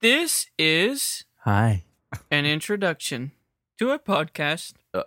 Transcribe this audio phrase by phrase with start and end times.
[0.00, 1.84] This is Hi.
[2.30, 3.32] an introduction
[3.78, 5.02] to a podcast Uh.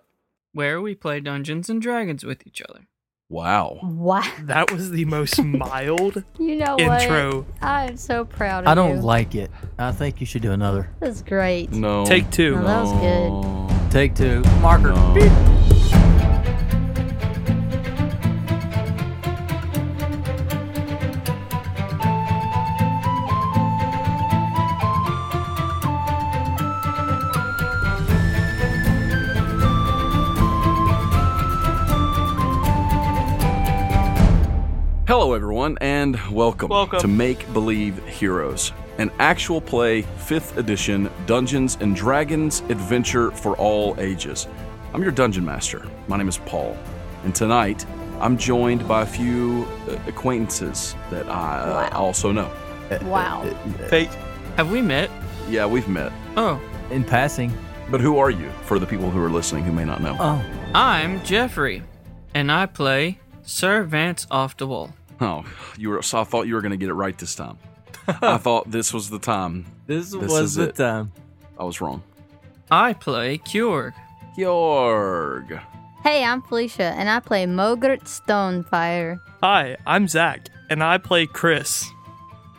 [0.53, 2.87] where we play Dungeons and Dragons with each other.
[3.29, 3.79] Wow.
[3.81, 4.29] Wow.
[4.41, 7.41] That was the most mild You know intro.
[7.43, 7.63] what?
[7.63, 9.01] I'm so proud of I don't you.
[9.01, 9.49] like it.
[9.79, 10.89] I think you should do another.
[10.99, 11.71] That's great.
[11.71, 12.05] No.
[12.05, 12.55] Take two.
[12.55, 13.91] No, that was good.
[13.91, 14.41] Take two.
[14.59, 14.91] Marker.
[14.91, 15.47] No.
[35.61, 36.99] Everyone, and welcome, Welcome.
[37.01, 43.95] to Make Believe Heroes, an actual play 5th edition Dungeons and Dragons adventure for all
[43.99, 44.47] ages.
[44.91, 45.85] I'm your dungeon master.
[46.07, 46.75] My name is Paul,
[47.23, 47.85] and tonight
[48.19, 51.99] I'm joined by a few uh, acquaintances that I uh, Wow.
[51.99, 52.51] also know.
[53.03, 53.43] Wow.
[53.87, 54.09] Fake.
[54.57, 55.11] Have we met?
[55.47, 56.11] Yeah, we've met.
[56.37, 57.53] Oh, In passing.
[57.91, 60.17] But who are you for the people who are listening who may not know?
[60.19, 60.43] Oh.
[60.73, 61.83] I'm Jeffrey,
[62.33, 64.93] and I play Sir Vance Off the Wall.
[65.23, 65.45] Oh,
[65.77, 66.01] you were.
[66.01, 67.57] So I thought you were going to get it right this time.
[68.07, 69.65] I thought this was the time.
[69.85, 70.75] This, This was the it.
[70.75, 71.11] time.
[71.59, 72.01] I was wrong.
[72.71, 73.93] I play Kjorg.
[74.37, 75.61] Jorg.
[76.03, 79.19] Hey, I'm Felicia, and I play Mogert Stonefire.
[79.43, 81.85] Hi, I'm Zach, and I play Chris.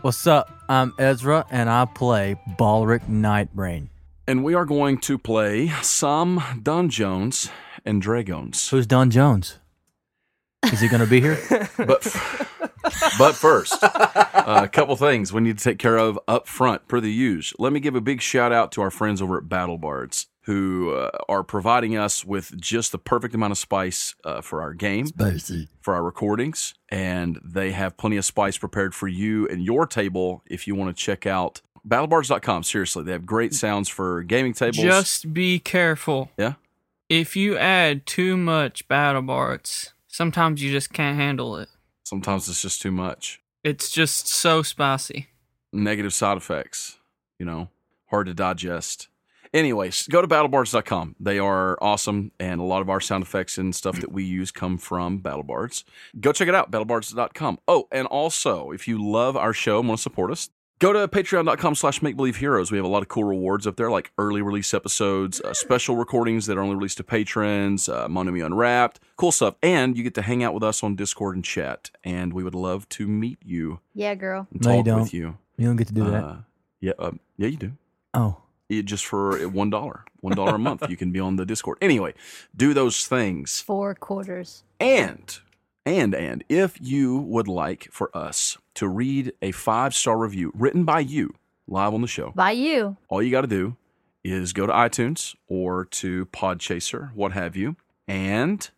[0.03, 0.49] What's up?
[0.69, 3.89] I'm Ezra, and I play Balric Nightbrain.
[4.29, 7.51] And we are going to play some Don Jones
[7.85, 8.69] and Dragons.
[8.69, 9.59] Who's Don Jones?
[10.73, 11.39] Is he going to be here?
[11.77, 12.07] But
[13.19, 17.01] but first, uh, a couple things we need to take care of up front per
[17.01, 17.53] the use.
[17.59, 20.93] Let me give a big shout out to our friends over at Battle Bards who
[20.93, 25.07] uh, are providing us with just the perfect amount of spice uh, for our game.
[25.07, 25.69] Spicy.
[25.81, 30.43] for our recordings, and they have plenty of spice prepared for you and your table
[30.47, 32.65] if you want to check out battlebards.com.
[32.65, 34.79] Seriously, they have great sounds for gaming tables.
[34.79, 36.31] Just be careful.
[36.37, 36.55] Yeah?
[37.09, 41.69] If you add too much battle bards, sometimes you just can't handle it.
[42.13, 43.41] Sometimes it's just too much.
[43.65, 45.29] It's just so spicy.
[45.73, 46.99] Negative side effects,
[47.39, 47.71] you know,
[48.11, 49.09] hard to digest.
[49.55, 51.17] Anyways, go to battlebards.com.
[51.19, 54.51] They are awesome, and a lot of our sound effects and stuff that we use
[54.51, 55.85] come from BattleBards.
[56.21, 57.61] Go check it out, battlebards.com.
[57.67, 60.51] Oh, and also, if you love our show and want to support us,
[60.83, 62.73] go to patreon.com slash make believe heroes.
[62.73, 65.95] We have a lot of cool rewards up there, like early release episodes, uh, special
[65.97, 69.55] recordings that are only released to patrons, uh, Monami Unwrapped, cool stuff.
[69.63, 71.91] And you get to hang out with us on Discord and chat.
[72.03, 74.49] And we would love to meet you Yeah, girl.
[74.51, 75.01] and No, you talk don't.
[75.03, 75.39] with you.
[75.57, 76.25] You don't get to do that.
[76.25, 76.37] Uh,
[76.81, 77.73] yeah, um, yeah, you do.
[78.15, 78.37] oh.
[78.69, 81.77] It, just for one dollar, one dollar a month, you can be on the Discord.
[81.83, 82.15] Anyway,
[82.57, 84.63] do those things, Four quarters.
[84.81, 85.39] and
[85.85, 90.85] and and if you would like for us to read a five star review written
[90.85, 91.35] by you
[91.67, 92.97] live on the show, By you.
[93.09, 93.77] all you got to do
[94.25, 98.69] is go to iTunes or to Podchaser, what have you, and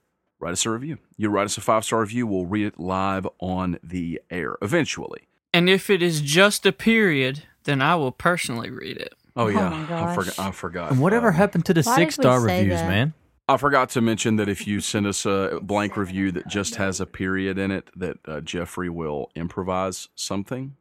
[0.40, 0.98] write us a review.
[1.16, 5.28] You write us a five star review, we'll read it live on the air eventually.
[5.52, 9.14] And if it is just a period, then I will personally read it.
[9.36, 10.14] Oh Oh yeah, my I gosh.
[10.14, 10.38] forgot.
[10.38, 10.90] I forgot.
[10.92, 12.88] And whatever Um, happened to the why did we six star reviews, that?
[12.88, 13.14] man?
[13.46, 16.98] I forgot to mention that if you send us a blank review that just has
[16.98, 20.76] a period in it, that uh, Jeffrey will improvise something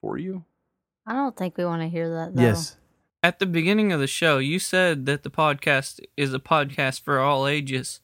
[0.00, 0.44] for you.
[1.06, 2.42] I don't think we want to hear that, though.
[2.42, 2.76] Yes.
[3.22, 7.18] At the beginning of the show, you said that the podcast is a podcast for
[7.18, 8.00] all ages.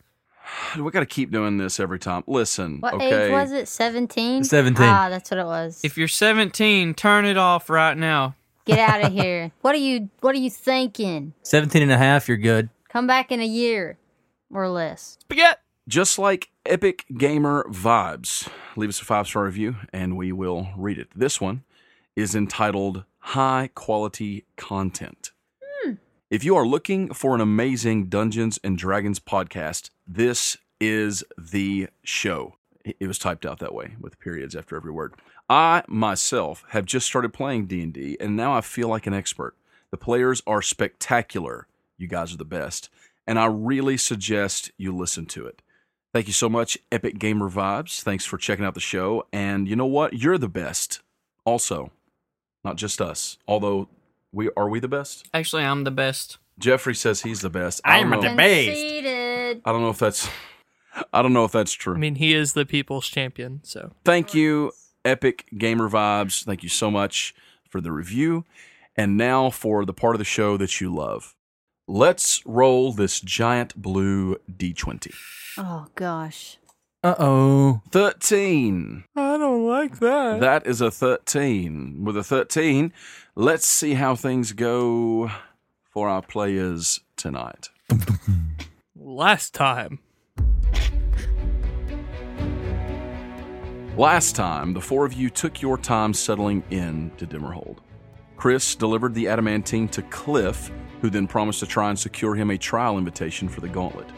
[0.76, 2.22] We got to keep doing this every time.
[2.26, 3.26] Listen, What okay.
[3.26, 3.66] age was it?
[3.68, 4.44] 17?
[4.44, 4.84] 17.
[4.84, 5.80] Ah, that's what it was.
[5.84, 8.34] If you're 17, turn it off right now.
[8.66, 9.52] Get out of here.
[9.62, 11.32] what are you What are you thinking?
[11.44, 12.68] 17 and a half, you're good.
[12.88, 13.96] Come back in a year
[14.52, 15.18] or less.
[15.20, 15.58] Spaghetti.
[15.88, 20.96] Just like Epic Gamer Vibes, leave us a five star review and we will read
[20.96, 21.08] it.
[21.14, 21.64] This one
[22.14, 25.32] is entitled High Quality Content.
[25.60, 25.94] Hmm.
[26.30, 32.54] If you are looking for an amazing Dungeons and Dragons podcast, this is the show.
[32.84, 35.14] It was typed out that way with periods after every word.
[35.50, 39.56] I myself have just started playing D&D and now I feel like an expert.
[39.90, 41.66] The players are spectacular.
[41.98, 42.88] You guys are the best,
[43.26, 45.62] and I really suggest you listen to it.
[46.12, 48.02] Thank you so much, Epic Gamer Vibes.
[48.02, 49.26] Thanks for checking out the show.
[49.32, 50.12] And you know what?
[50.14, 51.00] You're the best.
[51.44, 51.90] Also,
[52.64, 53.38] not just us.
[53.48, 53.88] Although
[54.30, 55.28] we are we the best?
[55.32, 56.38] Actually, I'm the best.
[56.58, 57.80] Jeffrey says he's the best.
[57.84, 58.30] I don't I'm know.
[58.30, 59.62] the best.
[59.64, 60.28] I don't know if that's
[61.12, 61.94] I don't know if that's true.
[61.94, 63.92] I mean, he is the people's champion, so.
[64.04, 64.72] Thank you,
[65.04, 66.44] Epic Gamer Vibes.
[66.44, 67.34] Thank you so much
[67.68, 68.44] for the review.
[68.94, 71.34] And now for the part of the show that you love.
[71.88, 75.12] Let's roll this giant blue D20.
[75.58, 76.58] Oh, gosh.
[77.02, 77.80] Uh oh.
[77.90, 79.04] 13.
[79.16, 80.38] I don't like that.
[80.40, 82.04] That is a 13.
[82.04, 82.92] With a 13,
[83.34, 85.30] let's see how things go
[85.90, 87.70] for our players tonight.
[88.94, 89.98] Last time.
[93.96, 97.78] Last time, the four of you took your time settling in to Dimmerhold.
[98.42, 100.68] Chris delivered the adamantine to Cliff,
[101.00, 104.08] who then promised to try and secure him a trial invitation for the gauntlet.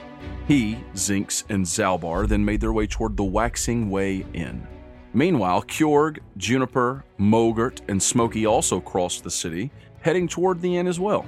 [0.48, 4.66] He, Zinx, and Zalbar then made their way toward the Waxing Way Inn.
[5.12, 10.98] Meanwhile, Kjorg, Juniper, Mogert, and Smokey also crossed the city, heading toward the inn as
[10.98, 11.26] well.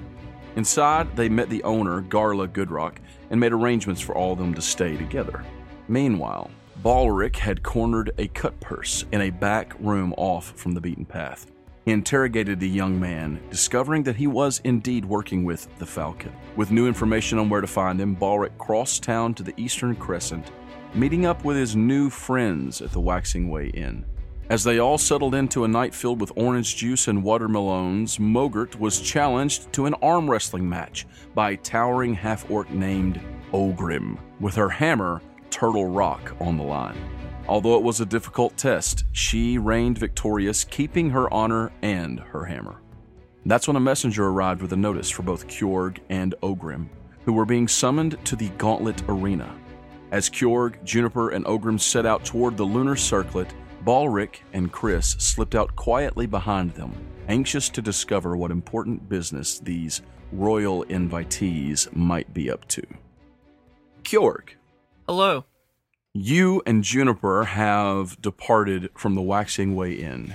[0.57, 2.97] Inside, they met the owner, Garla Goodrock,
[3.29, 5.45] and made arrangements for all of them to stay together.
[5.87, 6.51] Meanwhile,
[6.83, 11.53] Balric had cornered a cut purse in a back room off from the beaten path.
[11.87, 16.33] He interrogated the young man, discovering that he was indeed working with the Falcon.
[16.57, 20.51] With new information on where to find him, Balric crossed town to the Eastern Crescent,
[20.95, 24.05] meeting up with his new friends at the Waxing Way Inn.
[24.51, 29.01] As they all settled into a night filled with orange juice and watermelons, Mogert was
[29.01, 31.07] challenged to an arm wrestling match
[31.37, 33.21] by a towering half orc named
[33.53, 36.99] Ogrim, with her hammer, Turtle Rock, on the line.
[37.49, 42.81] Although it was a difficult test, she reigned victorious, keeping her honor and her hammer.
[43.45, 46.89] That's when a messenger arrived with a notice for both Kjorg and Ogrim,
[47.25, 49.55] who were being summoned to the Gauntlet Arena.
[50.11, 53.55] As Kjorg, Juniper, and Ogrim set out toward the lunar circlet,
[53.85, 56.93] Balric and Chris slipped out quietly behind them,
[57.29, 60.03] anxious to discover what important business these
[60.33, 62.83] royal invitees might be up to.
[64.03, 64.51] Kjorg,
[65.07, 65.45] Hello.
[66.17, 70.35] You and Juniper have departed from the Waxing Way Inn.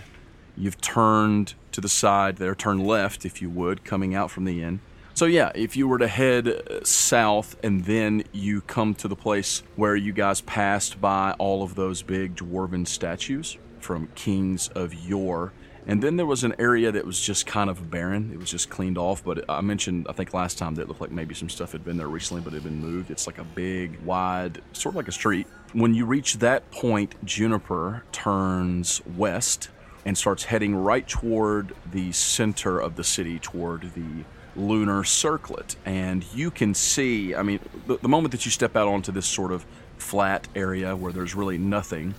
[0.56, 4.62] You've turned to the side there, turn left, if you would, coming out from the
[4.62, 4.81] inn.
[5.13, 9.16] So, yeah, if you were to head uh, south and then you come to the
[9.16, 14.94] place where you guys passed by all of those big dwarven statues from kings of
[14.94, 15.51] yore,
[15.88, 18.31] and then there was an area that was just kind of barren.
[18.33, 19.24] It was just cleaned off.
[19.24, 21.83] But I mentioned, I think last time, that it looked like maybe some stuff had
[21.83, 23.10] been there recently, but it had been moved.
[23.10, 25.48] It's like a big, wide, sort of like a street.
[25.74, 29.69] When you reach that point, Juniper turns west
[30.06, 34.24] and starts heading right toward the center of the city, toward the
[34.56, 35.75] lunar circlet.
[35.86, 39.25] And you can see, I mean, the, the moment that you step out onto this
[39.25, 39.66] sort of
[39.98, 42.16] flat area where there's really nothing,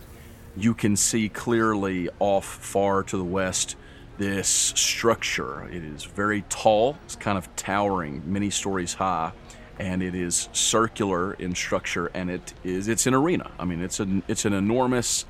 [0.57, 3.77] you can see clearly off far to the west
[4.19, 5.69] this structure.
[5.71, 9.33] It is very tall, it's kind of towering, many stories high,
[9.79, 13.51] and it is circular in structure and it is it's an arena.
[13.59, 15.25] I mean, it's an it's an enormous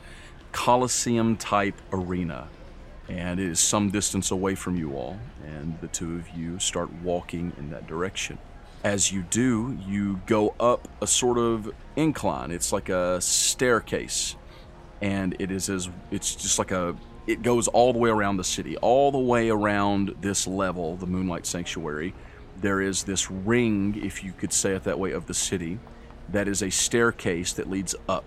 [0.52, 2.48] coliseum type arena.
[3.08, 6.90] And it is some distance away from you all, and the two of you start
[7.02, 8.38] walking in that direction.
[8.84, 12.50] As you do, you go up a sort of incline.
[12.50, 14.36] It's like a staircase
[15.02, 16.96] and it is as it's just like a
[17.26, 21.06] it goes all the way around the city all the way around this level the
[21.06, 22.14] moonlight sanctuary.
[22.60, 25.78] There is this ring if you could say it that way of the city
[26.30, 28.24] that is a staircase that leads up.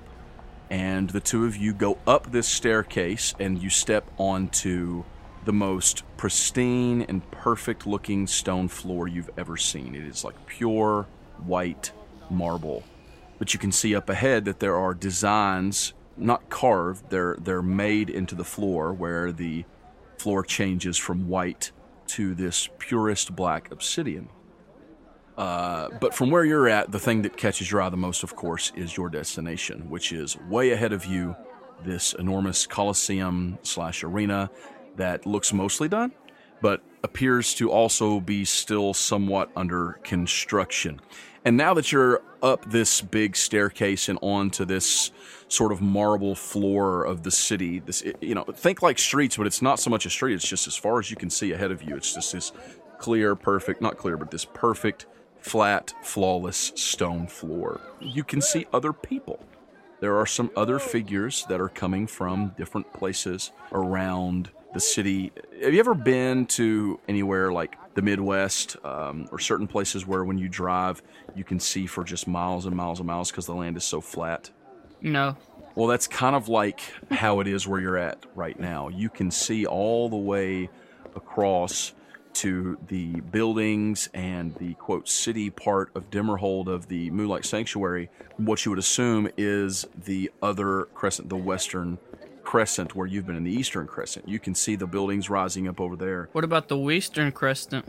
[0.70, 5.04] And the two of you go up this staircase and you step onto
[5.46, 9.96] the most pristine and perfect looking stone floor you've ever seen.
[9.96, 11.06] It is like pure
[11.46, 11.92] white
[12.30, 12.84] marble.
[13.38, 18.10] But you can see up ahead that there are designs not carved they're they're made
[18.10, 19.66] into the floor where the
[20.18, 21.72] floor changes from white
[22.08, 24.30] to this purest black obsidian.
[25.38, 28.36] Uh, but from where you're at the thing that catches your eye the most of
[28.36, 31.36] course is your destination which is way ahead of you
[31.84, 34.50] this enormous coliseum slash arena
[34.96, 36.14] that looks mostly done
[36.66, 41.00] but appears to also be still somewhat under construction
[41.46, 45.12] and now that you're up this big staircase and onto this
[45.48, 49.62] sort of marble floor of the city, this you know, think like streets, but it's
[49.62, 50.34] not so much a street.
[50.34, 51.96] It's just as far as you can see ahead of you.
[51.96, 52.52] It's just this
[52.98, 55.06] clear, perfect, not clear, but this perfect,
[55.40, 57.80] flat, flawless stone floor.
[58.00, 59.40] You can see other people.
[60.00, 65.32] There are some other figures that are coming from different places around the city.
[65.64, 70.38] Have you ever been to anywhere like the Midwest um, or certain places where when
[70.38, 71.02] you drive,
[71.34, 74.02] you can see for just miles and miles and miles because the land is so
[74.02, 74.52] flat?
[75.02, 75.38] No.
[75.76, 78.90] Well, that's kind of like how it is where you're at right now.
[78.90, 80.70] You can see all the way
[81.16, 81.94] across
[82.34, 88.10] to the buildings and the quote city part of Dimmerhold of the Moonlight Sanctuary.
[88.36, 91.98] What you would assume is the other crescent, the western
[92.46, 94.30] crescent, where you've been in the eastern crescent.
[94.30, 96.30] You can see the buildings rising up over there.
[96.32, 97.86] What about the Western Crescent?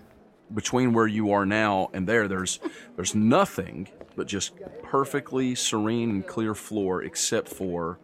[0.53, 2.61] Between where you are now and there, there's
[2.95, 7.99] there's nothing but just perfectly serene and clear floor, except for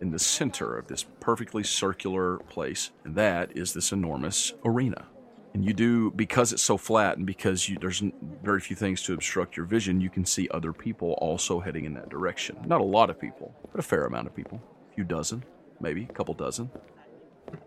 [0.00, 5.06] in the center of this perfectly circular place, and that is this enormous arena.
[5.52, 8.02] And you do because it's so flat, and because you, there's
[8.42, 11.94] very few things to obstruct your vision, you can see other people also heading in
[11.94, 12.56] that direction.
[12.66, 14.60] Not a lot of people, but a fair amount of people,
[14.90, 15.44] a few dozen,
[15.80, 16.70] maybe a couple dozen.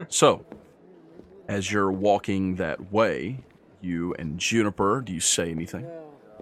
[0.07, 0.45] So,
[1.47, 3.43] as you're walking that way,
[3.81, 5.85] you and Juniper, do you say anything?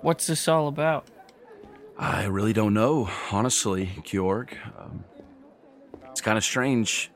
[0.01, 1.07] What's this all about?
[1.97, 4.53] I really don't know, honestly, Kjorg.
[4.77, 5.03] Um,
[6.09, 7.11] it's kind of strange.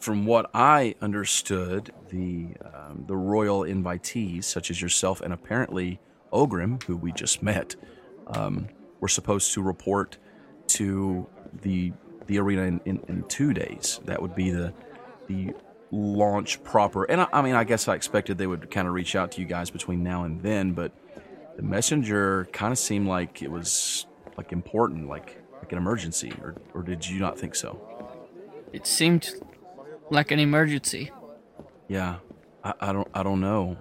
[0.00, 6.00] From what I understood, the um, the royal invitees, such as yourself and apparently
[6.32, 7.76] Ogrim, who we just met,
[8.26, 8.68] um,
[9.00, 10.18] were supposed to report
[10.68, 11.28] to
[11.62, 11.92] the
[12.26, 14.00] the arena in, in, in two days.
[14.04, 14.72] That would be the
[15.28, 15.54] the
[15.90, 17.04] launch proper.
[17.04, 19.40] And I, I mean, I guess I expected they would kind of reach out to
[19.40, 20.92] you guys between now and then, but
[21.56, 26.54] the messenger kind of seemed like it was like important, like like an emergency, or
[26.74, 27.80] or did you not think so?
[28.72, 29.30] It seemed
[30.10, 31.10] like an emergency.
[31.88, 32.16] Yeah,
[32.64, 33.76] I, I don't I don't know.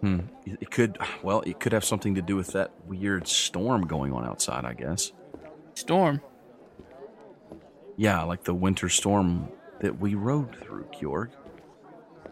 [0.00, 0.20] Hmm.
[0.46, 4.12] It it could well, it could have something to do with that weird storm going
[4.12, 4.64] on outside.
[4.64, 5.12] I guess.
[5.74, 6.20] Storm.
[7.96, 9.48] Yeah, like the winter storm
[9.80, 11.30] that we rode through, Kjorg.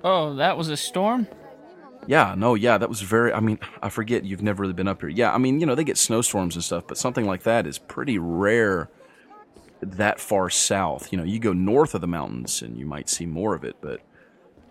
[0.02, 1.29] Oh, that was a storm?
[2.07, 3.33] Yeah, no, yeah, that was very.
[3.33, 5.11] I mean, I forget you've never really been up here.
[5.11, 7.79] Yeah, I mean, you know, they get snowstorms and stuff, but something like that is
[7.79, 8.88] pretty rare
[9.83, 11.12] that far south.
[11.12, 13.76] You know, you go north of the mountains and you might see more of it,
[13.81, 14.00] but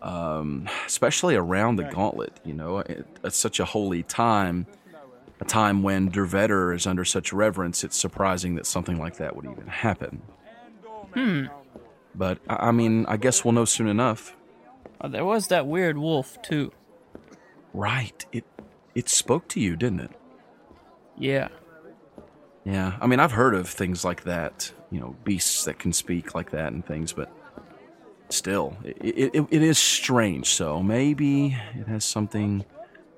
[0.02, 4.66] um, especially around the gauntlet, you know, it, it's such a holy time,
[5.40, 9.46] a time when Dervetter is under such reverence, it's surprising that something like that would
[9.46, 10.22] even happen.
[11.14, 11.46] Hmm.
[12.16, 14.36] But, I I mean, I guess we'll know soon enough.
[15.02, 16.72] Oh, there was that weird wolf, too.
[17.74, 18.26] Right.
[18.32, 18.46] It
[18.96, 20.12] it spoke to you, didn't it?
[21.18, 21.50] Yeah.
[22.66, 22.98] Yeah.
[23.00, 26.50] I mean, I've heard of things like that, you know, beasts that can speak like
[26.52, 27.32] that and things, but
[28.30, 30.48] still, it, it, it is strange.
[30.48, 32.66] So maybe it has something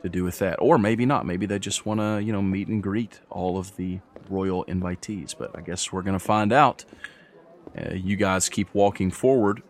[0.04, 0.58] to do with that.
[0.62, 1.26] Or maybe not.
[1.26, 5.34] Maybe they just want to, you know, meet and greet all of the royal invitees.
[5.38, 6.86] But I guess we're going to find out.
[7.78, 9.64] Uh, you guys keep walking forward,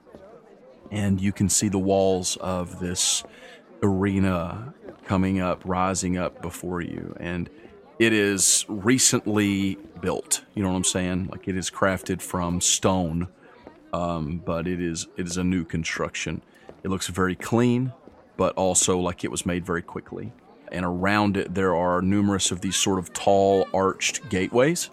[0.91, 3.23] and you can see the walls of this
[3.83, 4.73] arena
[5.05, 7.15] coming up, rising up before you.
[7.19, 7.49] And
[7.99, 10.43] it is recently built.
[10.55, 11.29] You know what I'm saying?
[11.31, 13.27] Like it is crafted from stone,
[13.93, 16.41] um, but it is it is a new construction.
[16.83, 17.93] It looks very clean,
[18.37, 20.33] but also like it was made very quickly.
[20.71, 24.89] And around it, there are numerous of these sort of tall, arched gateways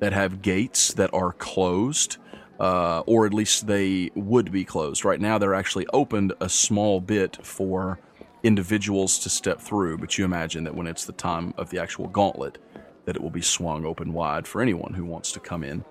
[0.00, 2.16] that have gates that are closed,
[2.62, 5.04] uh, or at least they would be closed.
[5.04, 7.98] Right now, they're actually opened a small bit for
[8.44, 12.06] individuals to step through, but you imagine that when it's the time of the actual
[12.06, 12.58] gauntlet,
[13.04, 15.84] that it will be swung open wide for anyone who wants to come in.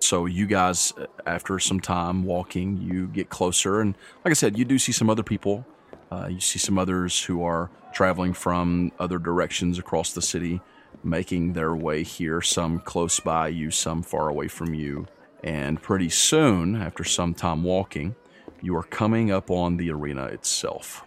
[0.00, 0.94] So you guys,
[1.26, 5.10] after some time walking, you get closer, and like I said, you do see some
[5.10, 5.66] other people.
[6.10, 10.62] Uh, you see some others who are traveling from other directions across the city,
[11.04, 12.40] making their way here.
[12.40, 15.06] Some close by you, some far away from you.
[15.44, 18.16] And pretty soon, after some time walking,
[18.60, 21.04] you are coming up on the arena itself.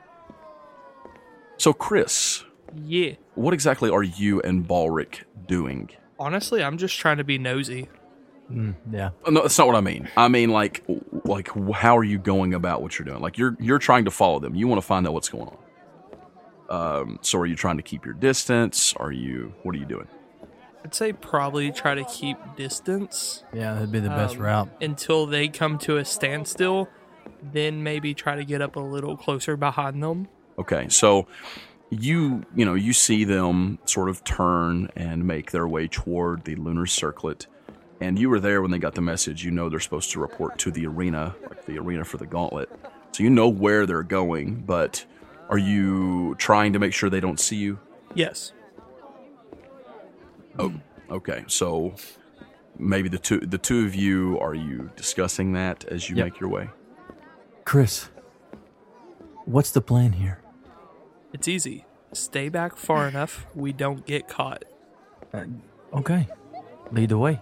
[1.57, 2.43] So, Chris,
[2.85, 3.13] Yeah.
[3.35, 5.89] what exactly are you and Balric doing?
[6.19, 7.89] Honestly, I'm just trying to be nosy.
[8.51, 9.09] Mm, yeah.
[9.25, 10.07] Uh, No, that's not what I mean.
[10.17, 10.83] I mean, like,
[11.25, 13.21] like, how are you going about what you're doing?
[13.21, 14.55] Like, you're you're trying to follow them.
[14.55, 15.57] You want to find out what's going on.
[16.69, 18.93] Um, so, are you trying to keep your distance?
[18.97, 19.53] Are you?
[19.63, 20.07] What are you doing?
[20.83, 24.69] I'd say probably try to keep distance Yeah, that'd be the best um, route.
[24.81, 26.89] until they come to a standstill.
[27.53, 30.27] Then maybe try to get up a little closer behind them.
[30.59, 31.27] Okay, so
[31.89, 36.55] you you know you see them sort of turn and make their way toward the
[36.55, 37.47] lunar circlet,
[37.99, 39.43] and you were there when they got the message.
[39.43, 42.69] You know they're supposed to report to the arena, like the arena for the gauntlet.
[43.11, 45.05] So you know where they're going, but
[45.49, 47.79] are you trying to make sure they don't see you?
[48.13, 48.53] Yes.
[50.59, 50.73] Oh,
[51.09, 51.43] okay.
[51.47, 51.95] So
[52.77, 56.25] maybe the two the two of you are you discussing that as you Yep.
[56.25, 56.69] make your way?
[57.65, 58.09] Chris,
[59.45, 60.41] what's the plan here?
[61.33, 61.85] It's easy.
[62.13, 64.65] Stay back far enough we don't get caught.
[65.33, 65.45] Uh,
[65.93, 66.27] okay,
[66.91, 67.39] lead the way.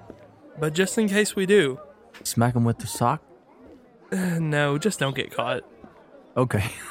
[0.59, 1.79] But just in case we do,
[2.23, 3.23] Smack him with the sock.
[4.11, 5.63] no, just don't get caught.
[6.37, 6.65] Okay.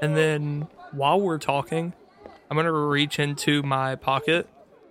[0.00, 1.92] And then while we're talking,
[2.48, 4.48] I'm going to reach into my pocket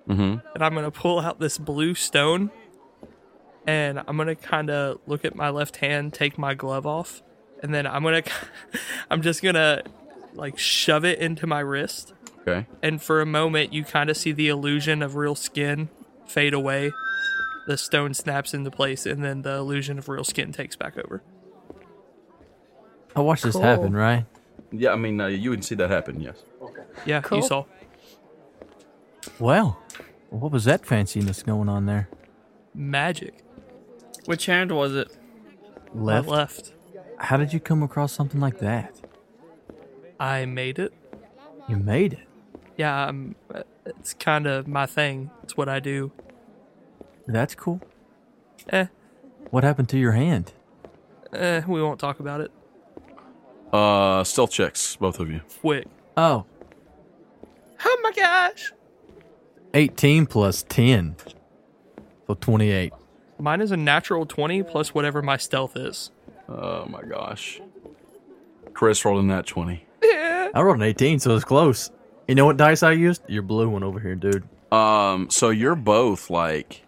[0.08, 0.48] Mm-hmm.
[0.56, 2.50] and I'm going to pull out this blue stone
[3.66, 7.22] and I'm going to kind of look at my left hand, take my glove off,
[7.62, 8.32] and then I'm going to
[9.12, 9.84] I'm just going to
[10.34, 12.14] like shove it into my wrist.
[12.48, 12.66] Okay.
[12.82, 15.90] And for a moment you kind of see the illusion of real skin
[16.26, 16.94] fade away
[17.68, 21.22] the stone snaps into place, and then the illusion of real skin takes back over.
[23.14, 23.62] I watched this Cool.
[23.64, 24.26] happen, right?
[24.72, 26.38] Yeah, I mean, uh, you would see that happen, yes.
[27.06, 27.40] Yeah, Cool.
[27.40, 27.66] you saw.
[29.40, 29.80] Well,
[30.30, 32.10] what was that fanciness going on there?
[32.74, 33.44] Magic.
[34.26, 35.16] Which hand was it?
[35.94, 36.28] My Left.
[36.28, 36.74] left.
[37.20, 39.00] How did you come across something like that?
[40.20, 40.94] I made it.
[41.68, 42.20] You made it.
[42.78, 45.32] Yeah, I'm, uh, it's kind of my thing.
[45.44, 46.12] It's what I do.
[47.28, 47.82] That's cool.
[48.70, 48.88] Eh,
[49.50, 50.54] What happened to your hand?
[51.34, 52.52] eh, we won't talk about it.
[53.74, 55.42] Uh, stealth checks, both of you.
[55.62, 55.88] Quick.
[56.16, 56.46] Oh,
[57.86, 58.72] Oh my gosh.
[59.74, 61.16] 18 plus 10.
[62.28, 62.94] So 28.
[63.40, 66.12] Mine is a natural 20 plus whatever my stealth is.
[66.50, 67.62] Oh my gosh.
[68.74, 69.86] Chris rolled in that 20.
[70.04, 70.50] Yeah.
[70.54, 71.92] I rolled an 18, so it's close.
[72.28, 73.22] You know what dice I used?
[73.28, 74.44] Your blue one over here, dude.
[74.72, 76.84] Um, so you're both like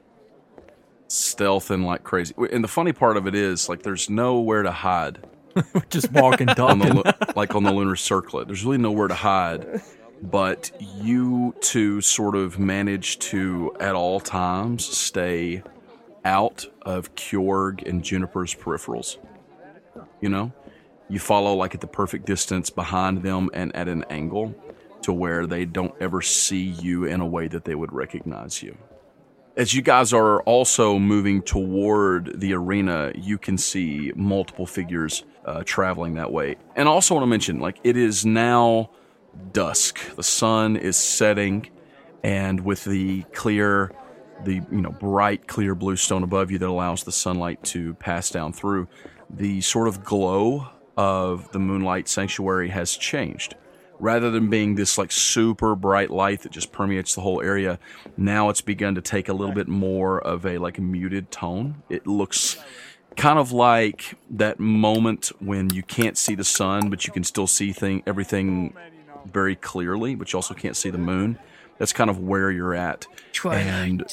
[1.08, 2.34] stealthing like crazy.
[2.52, 5.20] And the funny part of it is, like, there's nowhere to hide
[5.90, 8.48] Just walking, on the like on the lunar circlet.
[8.48, 9.82] There's really nowhere to hide.
[10.22, 10.72] But
[11.02, 15.64] you two sort of manage to, at all times, stay
[16.26, 19.18] out of Kjorg and Juniper's peripherals.
[20.22, 20.52] You know,
[21.08, 24.54] you follow like at the perfect distance behind them and at an angle
[25.04, 28.78] to where they don't ever see you in a way that they would recognize you.
[29.56, 35.64] As you guys are also moving toward the arena, you can see multiple figures uh,
[35.66, 36.58] traveling that way.
[36.76, 38.92] And I also want to mention, like, it is now
[39.52, 40.16] dusk.
[40.16, 41.70] The sun is setting,
[42.24, 43.92] and with the clear,
[44.44, 48.30] the you know bright, clear blue stone above you that allows the sunlight to pass
[48.30, 48.88] down through,
[49.30, 50.68] the sort of glow
[50.98, 53.56] of the moonlight sanctuary has changed.
[54.00, 57.80] Rather than being this like super bright light that just permeates the whole area,
[58.16, 61.84] now it's begun to take a little bit more of a like muted tone.
[61.90, 62.58] It looks
[63.18, 67.48] kind of like that moment when you can't see the sun, but you can still
[67.48, 68.74] see thing everything
[69.26, 71.38] very clearly, but you also can't see the moon.
[71.78, 73.08] That's kind of where you're at.
[73.62, 74.06] And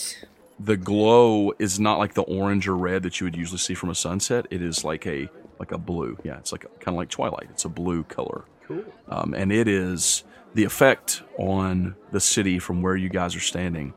[0.58, 3.90] the glow is not like the orange or red that you would usually see from
[3.90, 4.46] a sunset.
[4.50, 5.28] It is like a
[5.58, 6.18] like a blue.
[6.22, 7.48] Yeah, it's like kind of like twilight.
[7.50, 8.44] It's a blue color.
[8.66, 8.84] Cool.
[9.08, 13.92] Um, and it is the effect on the city from where you guys are standing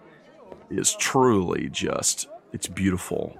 [0.69, 3.37] is truly just it's beautiful.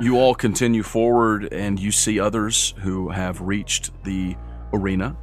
[0.00, 4.36] You all continue forward and you see others who have reached the
[4.72, 5.16] arena.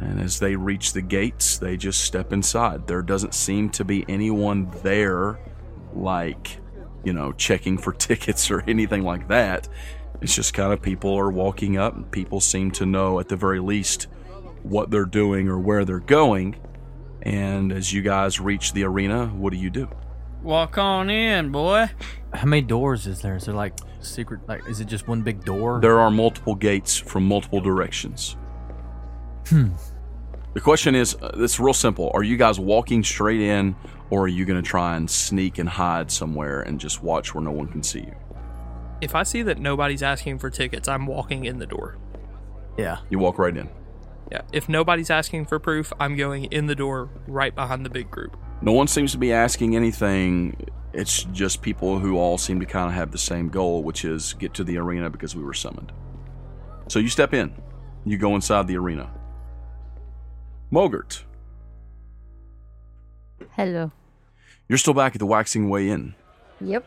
[0.00, 2.86] And as they reach the gates, they just step inside.
[2.86, 5.38] There doesn't seem to be anyone there,
[5.94, 6.58] like,
[7.04, 9.68] you know, checking for tickets or anything like that.
[10.20, 13.36] It's just kind of people are walking up, and people seem to know, at the
[13.36, 14.06] very least,
[14.62, 16.56] what they're doing or where they're going.
[17.22, 19.88] And as you guys reach the arena, what do you do?
[20.42, 21.90] Walk on in, boy.
[22.32, 23.36] How many doors is there?
[23.36, 24.40] Is there like secret?
[24.48, 25.80] Like, is it just one big door?
[25.80, 28.36] There are multiple gates from multiple directions.
[29.50, 29.68] Hmm.
[30.54, 32.10] The question is, uh, it's real simple.
[32.14, 33.76] Are you guys walking straight in,
[34.10, 37.42] or are you going to try and sneak and hide somewhere and just watch where
[37.42, 38.14] no one can see you?
[39.00, 41.98] If I see that nobody's asking for tickets, I'm walking in the door.
[42.76, 42.98] yeah.
[43.10, 43.68] You walk right in.
[44.30, 44.42] Yeah.
[44.52, 48.36] If nobody's asking for proof, I'm going in the door right behind the big group.
[48.62, 50.66] No one seems to be asking anything.
[50.92, 54.34] It's just people who all seem to kind of have the same goal, which is
[54.34, 55.92] get to the arena because we were summoned.
[56.88, 57.54] So you step in.
[58.04, 59.10] You go inside the arena.
[60.72, 61.24] Mogert,
[63.56, 63.90] Hello.
[64.68, 66.14] you're still back at the Waxing Way Inn.
[66.60, 66.84] Yep.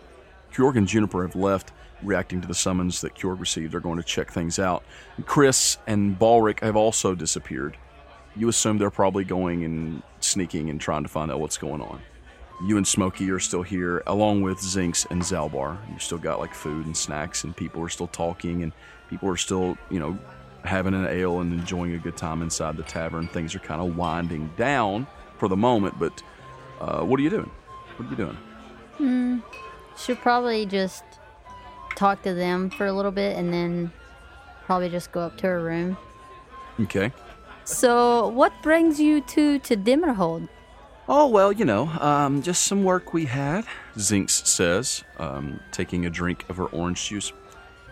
[0.53, 3.73] Kjorg and Juniper have left, reacting to the summons that Kjorg received.
[3.73, 4.83] They're going to check things out.
[5.25, 7.75] Chris and Balric have also disappeared.
[8.35, 12.01] You assume they're probably going and sneaking and trying to find out what's going on.
[12.65, 15.77] You and Smokey are still here, along with Zinx and Zalbar.
[15.91, 18.71] You still got like food and snacks, and people are still talking, and
[19.09, 20.17] people are still, you know,
[20.63, 23.27] having an ale and enjoying a good time inside the tavern.
[23.27, 26.21] Things are kind of winding down for the moment, but
[26.79, 27.51] uh, what are you doing?
[27.97, 28.37] What are you doing?
[28.97, 29.39] Hmm.
[29.97, 31.03] Should probably just
[31.95, 33.91] talk to them for a little bit and then
[34.65, 35.97] probably just go up to her room.
[36.79, 37.11] Okay.
[37.65, 40.49] So, what brings you to to Dimmerhold?
[41.07, 43.65] Oh, well, you know, um, just some work we had,
[43.97, 47.33] Zinx says, um, taking a drink of her orange juice.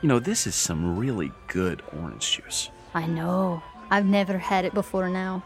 [0.01, 2.69] You know, this is some really good orange juice.
[2.93, 3.61] I know.
[3.89, 5.43] I've never had it before now.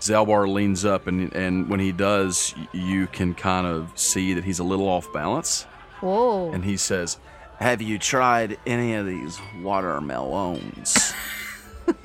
[0.00, 4.58] Zalbar leans up, and, and when he does, you can kind of see that he's
[4.58, 5.62] a little off balance.
[6.00, 6.50] Whoa.
[6.52, 7.18] And he says,
[7.58, 11.12] Have you tried any of these watermelons?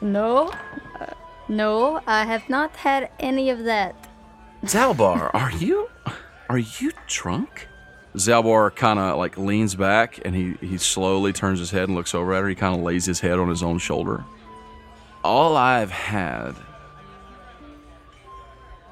[0.00, 0.52] No.
[1.00, 1.06] Uh,
[1.48, 4.08] no, I have not had any of that.
[4.64, 5.88] Zalbar, are you?
[6.48, 7.68] Are you drunk?
[8.18, 12.14] Zalbar kind of like leans back and he, he slowly turns his head and looks
[12.14, 12.48] over at her.
[12.48, 14.24] He kind of lays his head on his own shoulder.
[15.24, 16.54] All I've had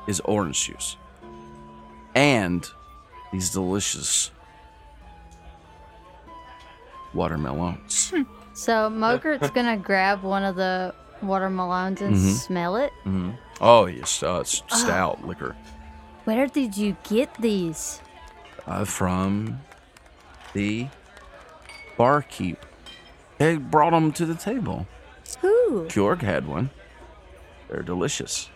[0.06, 0.96] is orange juice
[2.14, 2.68] and
[3.32, 4.30] these delicious
[7.14, 8.12] watermelons.
[8.54, 12.32] So Mogert's gonna grab one of the watermelons and Mhm.
[12.34, 12.92] smell it.
[13.60, 15.54] Oh, yes, uh, it's stout liquor
[16.24, 18.00] Where did you get these?
[18.66, 19.60] Uh, from
[20.52, 20.88] the
[21.96, 22.58] barkeep.
[23.38, 24.86] They brought them to the table.
[25.40, 25.84] Who?
[25.88, 26.70] Kjorg had one.
[27.68, 28.48] They're delicious.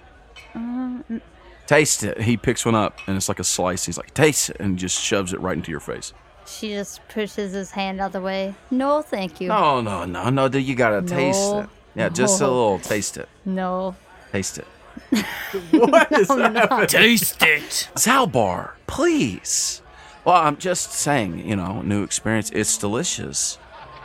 [1.66, 2.20] Taste it.
[2.22, 3.84] He picks one up and it's like a slice.
[3.86, 6.12] He's like, taste it, and just shoves it right into your face.
[6.46, 8.54] She just pushes his hand out the way.
[8.70, 9.48] No, thank you.
[9.48, 10.48] No, no, no, no.
[10.48, 11.60] dude, You gotta taste No.
[11.60, 11.68] it.
[11.94, 12.50] Yeah, just a No.
[12.52, 13.28] little taste it.
[13.44, 13.94] No.
[14.32, 14.66] Taste it.
[15.72, 16.86] What is I'm.
[16.86, 17.88] Taste it.
[17.94, 19.82] Zalbar, please.
[20.24, 22.50] Well, I'm just saying, you know, new experience.
[22.50, 23.58] It's delicious.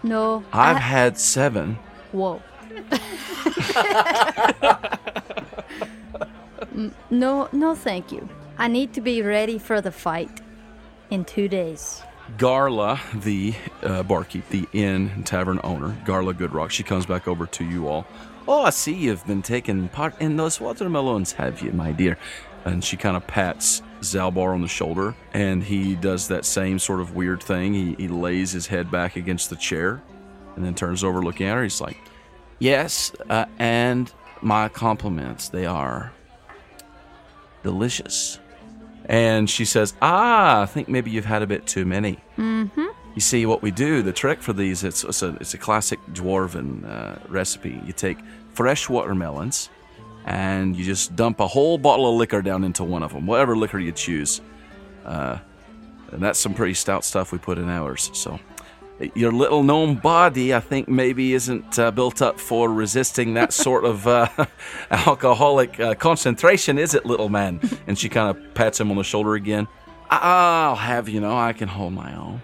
[0.03, 0.43] No.
[0.53, 1.77] I've I- had seven.
[2.11, 2.41] Whoa.
[7.09, 8.27] No, no, thank you.
[8.57, 10.41] I need to be ready for the fight
[11.09, 12.01] in two days.
[12.37, 17.45] Garla, the uh, barkeep, the inn and tavern owner, Garla Goodrock, she comes back over
[17.45, 18.05] to you all.
[18.47, 22.17] Oh, I see you've been taking part in those watermelons, have you, my dear?
[22.65, 23.81] And she kind of pats
[24.13, 27.73] Zalbar on the shoulder, and he does that same sort of weird thing.
[27.73, 30.01] He, he lays his head back against the chair
[30.55, 31.63] and then turns over looking at her.
[31.63, 31.97] He's like,
[32.59, 35.49] Yes, uh, and my compliments.
[35.49, 36.13] They are
[37.63, 38.39] delicious.
[39.05, 42.19] And she says, Ah, I think maybe you've had a bit too many.
[42.37, 42.85] Mm-hmm.
[43.13, 45.99] You see, what we do, the trick for these, it's, it's, a, it's a classic
[46.11, 47.81] dwarven uh, recipe.
[47.85, 48.17] You take
[48.53, 49.69] fresh watermelons
[50.25, 53.55] and you just dump a whole bottle of liquor down into one of them, whatever
[53.55, 54.41] liquor you choose.
[55.05, 55.37] Uh,
[56.11, 58.09] and that's some pretty stout stuff we put in ours.
[58.13, 58.39] So
[59.13, 63.85] your little gnome body, I think, maybe isn't uh, built up for resisting that sort
[63.85, 64.27] of uh,
[64.91, 67.59] alcoholic uh, concentration, is it, little man?
[67.87, 69.67] And she kind of pats him on the shoulder again.
[70.09, 72.41] I'll have you know, I can hold my own.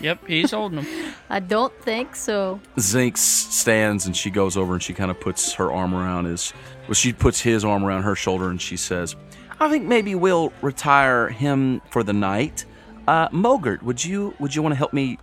[0.00, 0.86] Yep, he's holding them.
[1.30, 2.60] I don't think so.
[2.76, 6.52] Zinx stands and she goes over and she kind of puts her arm around his.
[6.86, 9.14] Well, she puts his arm around her shoulder and she says,
[9.60, 12.64] "I think maybe we'll retire him for the night.
[13.06, 15.18] Uh, Mogert, would you would you want to help me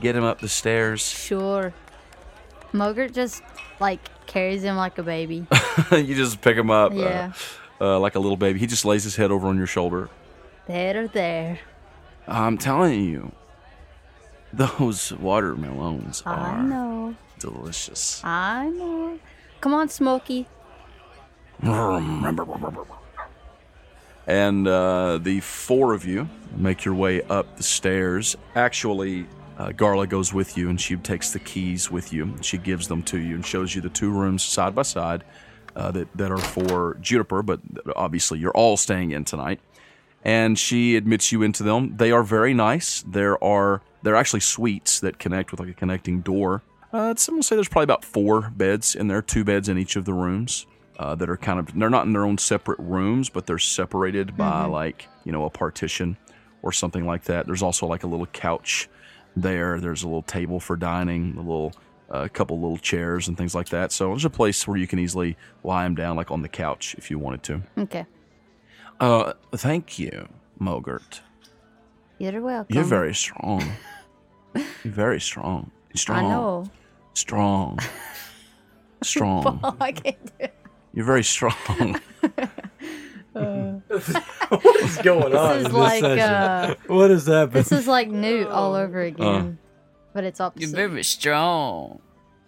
[0.00, 1.02] get him up the stairs?
[1.06, 1.72] Sure.
[2.72, 3.42] Mogert just
[3.80, 5.46] like carries him like a baby.
[5.92, 7.32] you just pick him up, uh, Yeah.
[7.80, 8.58] uh, like a little baby.
[8.58, 10.08] He just lays his head over on your shoulder.
[10.66, 11.58] there, there.
[12.26, 13.32] I'm telling you,
[14.78, 17.14] those watermelons I are know.
[17.38, 18.22] delicious.
[18.24, 19.18] I know.
[19.60, 20.46] Come on, Smokey.
[24.26, 28.36] And uh, the four of you make your way up the stairs.
[28.54, 29.26] Actually,
[29.58, 32.36] uh, Garla goes with you and she takes the keys with you.
[32.42, 35.24] She gives them to you and shows you the two rooms side by side
[35.74, 37.60] uh, that, that are for Juniper, but
[37.96, 39.60] obviously you're all staying in tonight.
[40.24, 41.96] And she admits you into them.
[41.96, 43.02] They are very nice.
[43.02, 46.62] There are they're actually suites that connect with like a connecting door.
[46.92, 50.04] Uh, I'm say there's probably about four beds in there, two beds in each of
[50.04, 50.66] the rooms
[50.98, 54.36] uh, that are kind of they're not in their own separate rooms, but they're separated
[54.36, 56.16] by like you know a partition
[56.62, 57.46] or something like that.
[57.46, 58.88] There's also like a little couch
[59.36, 59.78] there.
[59.78, 61.72] There's a little table for dining, a little
[62.10, 63.92] a couple little chairs and things like that.
[63.92, 66.94] So there's a place where you can easily lie them down, like on the couch,
[66.96, 67.62] if you wanted to.
[67.76, 68.06] Okay.
[68.98, 70.28] Uh, thank you,
[70.60, 71.20] Mogert.
[72.18, 72.74] You're welcome.
[72.74, 73.62] You're very strong.
[74.54, 75.70] You're very strong.
[75.94, 76.24] Strong.
[76.24, 76.70] I know.
[77.14, 77.78] Strong.
[79.02, 79.60] Strong.
[79.64, 80.54] Oh, I can't do it.
[80.92, 81.54] You're very strong.
[83.32, 85.58] What's going on?
[85.58, 86.18] This is in like session?
[86.20, 87.62] uh, what is happening?
[87.62, 89.58] this is like Newt all over again,
[90.12, 92.00] but it's You're very strong.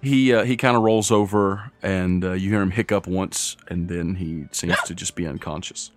[0.03, 3.89] he uh, he kind of rolls over, and uh, you hear him hiccup once, and
[3.89, 5.93] then he seems to just be unconscious.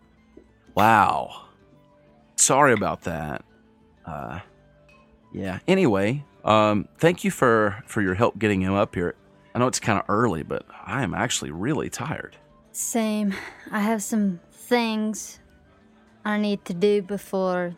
[0.76, 1.46] Wow.
[2.36, 3.44] Sorry about that.
[4.06, 4.39] Uh,
[5.34, 5.60] yeah.
[5.68, 9.16] Anyway, um, thank you for for your help getting him up here.
[9.56, 12.38] I know it's kind of early, but I am actually really tired.
[12.72, 13.34] Same.
[13.72, 15.39] I have some things
[16.26, 17.76] I need to do before.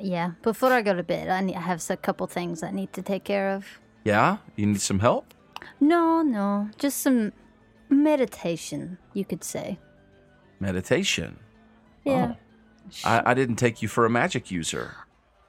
[0.00, 1.28] Yeah, before I go to bed.
[1.28, 3.66] I, need, I have a couple things I need to take care of.
[4.04, 4.38] Yeah.
[4.56, 5.34] You need some help.
[5.80, 7.32] No, no, just some
[7.88, 9.78] meditation, you could say.
[10.60, 11.38] Meditation.
[12.04, 12.34] Yeah.
[13.04, 14.94] I, I didn't take you for a magic user.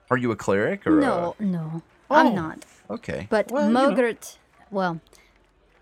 [0.09, 0.99] Are you a cleric or?
[1.01, 2.15] No, no, Oh.
[2.15, 2.65] I'm not.
[2.89, 3.27] Okay.
[3.29, 3.91] But Well, you know.
[3.91, 4.37] Mogert,
[4.71, 5.01] well,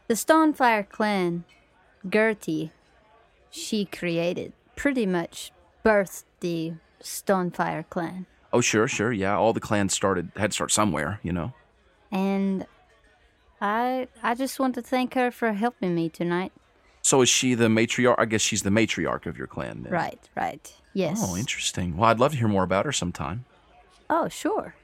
[0.08, 1.44] the Stonefire clan,
[2.10, 2.72] Gertie,
[3.52, 5.52] she created, pretty much
[5.84, 8.26] birthed the Stonefire clan.
[8.52, 9.12] Oh, sure, sure.
[9.12, 11.54] Yeah, all the clans started had to start somewhere, you know.
[12.12, 12.66] And
[13.62, 16.52] I I just want to thank her for helping me tonight.
[17.02, 18.16] So is she the matriarch?
[18.18, 19.92] I guess she's the matriarch of your clan then.
[19.94, 20.74] Right, right.
[20.94, 21.20] Yes.
[21.22, 21.98] Oh, interesting.
[21.98, 23.46] Well, I'd love to hear more about her sometime.
[24.10, 24.76] Oh, sure.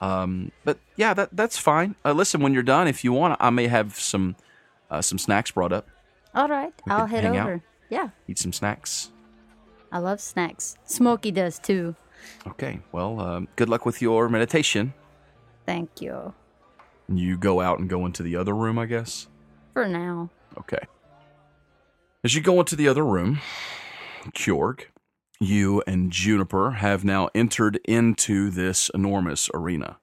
[0.00, 1.96] Um, but yeah, that that's fine.
[2.04, 4.36] Uh, listen, when you're done, if you want, I may have some
[4.90, 5.88] uh, some snacks brought up.
[6.34, 6.72] All right.
[6.86, 7.46] We I'll head hang out.
[7.48, 7.62] over.
[7.90, 8.10] Yeah.
[8.28, 9.10] Eat some snacks.
[9.90, 10.76] I love snacks.
[10.84, 11.96] Smokey does too.
[12.46, 12.80] Okay.
[12.92, 14.94] Well, um, good luck with your meditation.
[15.66, 16.34] Thank you.
[17.08, 19.26] You go out and go into the other room, I guess.
[19.72, 20.30] For now.
[20.58, 20.78] Okay.
[22.22, 23.40] As you go into the other room,
[24.34, 24.82] Kjorg,
[25.40, 29.98] you and Juniper have now entered into this enormous arena.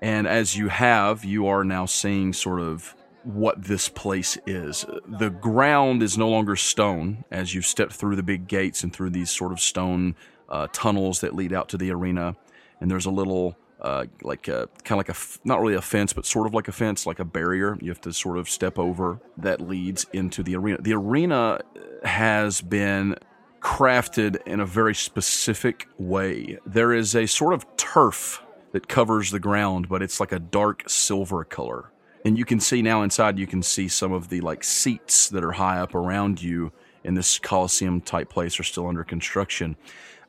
[0.00, 2.94] And as you have, you are now seeing sort of
[3.24, 4.84] what this place is.
[5.06, 9.10] The ground is no longer stone as you've stepped through the big gates and through
[9.10, 10.16] these sort of stone
[10.48, 12.36] uh, tunnels that lead out to the arena.
[12.80, 16.12] And there's a little, uh, like a kind of like a not really a fence,
[16.12, 17.78] but sort of like a fence, like a barrier.
[17.80, 20.78] You have to sort of step over that leads into the arena.
[20.80, 21.60] The arena
[22.02, 23.16] has been
[23.62, 26.58] crafted in a very specific way.
[26.66, 30.88] There is a sort of turf that covers the ground, but it's like a dark
[30.88, 31.90] silver color.
[32.24, 35.44] And you can see now inside, you can see some of the like seats that
[35.44, 36.72] are high up around you
[37.04, 39.76] in this Coliseum type place are still under construction,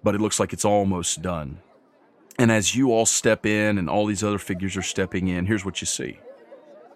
[0.04, 1.60] but it looks like it's almost done.
[2.40, 5.64] And as you all step in and all these other figures are stepping in, here's
[5.64, 6.20] what you see.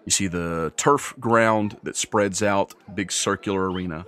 [0.04, 4.04] You see the turf ground that spreads out, big circular arena.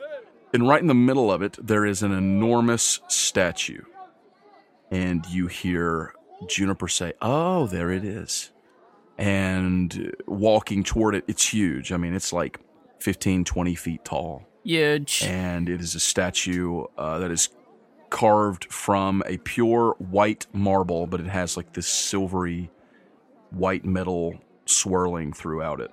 [0.52, 3.82] And right in the middle of it, there is an enormous statue.
[4.90, 6.14] And you hear
[6.48, 8.50] Juniper say, Oh, there it is.
[9.16, 11.92] And walking toward it, it's huge.
[11.92, 12.58] I mean, it's like
[13.00, 14.46] 15, 20 feet tall.
[14.64, 15.22] Huge.
[15.24, 17.50] And it is a statue uh, that is
[18.08, 22.70] carved from a pure white marble, but it has like this silvery
[23.50, 25.90] white metal swirling throughout it.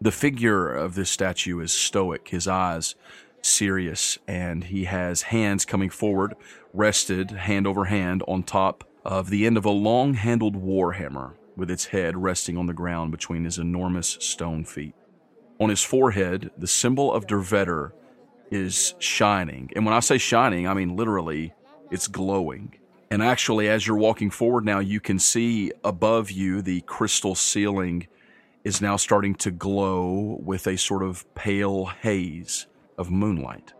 [0.00, 2.96] The figure of this statue is stoic, his eyes
[3.42, 6.34] serious, and he has hands coming forward,
[6.72, 11.70] rested hand over hand on top of the end of a long handled warhammer, with
[11.70, 14.94] its head resting on the ground between his enormous stone feet.
[15.60, 17.92] On his forehead, the symbol of Dervetter
[18.50, 19.70] is shining.
[19.76, 21.52] And when I say shining, I mean literally,
[21.90, 22.74] it's glowing.
[23.10, 28.06] And actually, as you're walking forward now, you can see above you the crystal ceiling
[28.64, 32.66] is now starting to glow with a sort of pale haze
[32.98, 33.72] of moonlight.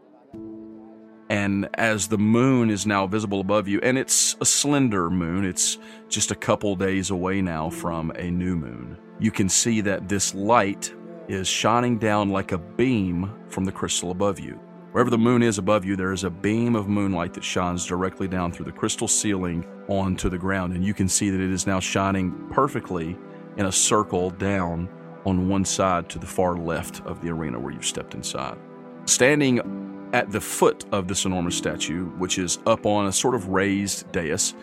[1.30, 5.78] And as the moon is now visible above you, and it's a slender moon, it's
[6.08, 10.34] just a couple days away now from a new moon, you can see that this
[10.34, 10.94] light
[11.28, 14.60] is shining down like a beam from the crystal above you.
[14.92, 18.28] Wherever the moon is above you, there is a beam of moonlight that shines directly
[18.28, 20.74] down through the crystal ceiling onto the ground.
[20.74, 23.16] And you can see that it is now shining perfectly
[23.56, 24.86] in a circle down
[25.24, 28.58] on one side to the far left of the arena where you've stepped inside.
[29.04, 33.48] Standing at the foot of this enormous statue, which is up on a sort of
[33.48, 34.54] raised dais,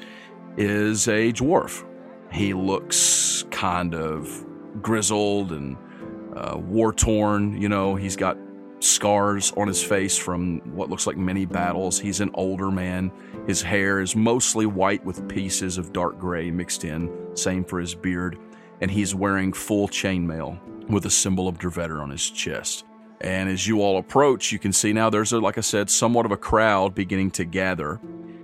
[0.58, 1.86] is a dwarf.
[2.32, 4.46] He looks kind of
[4.82, 5.78] grizzled and
[6.36, 7.60] uh, war torn.
[7.60, 8.38] You know, he's got
[8.80, 12.00] scars on his face from what looks like many battles.
[12.00, 13.12] He's an older man.
[13.48, 17.96] His hair is mostly white with pieces of dark gray mixed in, same for his
[17.96, 18.38] beard.
[18.82, 22.86] And he's wearing full chainmail with a symbol of Dervetter on his chest.
[23.22, 26.26] And as you all approach, you can see now there's, a, like I said, somewhat
[26.26, 28.00] of a crowd beginning to gather.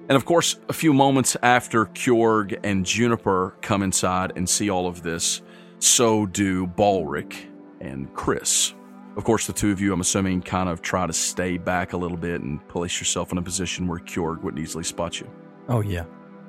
[0.07, 4.88] And of course, a few moments after Kjorg and Juniper come inside and see all
[4.88, 5.41] of this,
[5.79, 7.47] so do Balric
[7.79, 8.73] and Chris.
[9.15, 11.97] Of course, the two of you, I'm assuming, kind of try to stay back a
[11.97, 15.31] little bit and place yourself in a position where Kjorg wouldn't easily spot you.
[15.69, 16.03] Oh, yeah.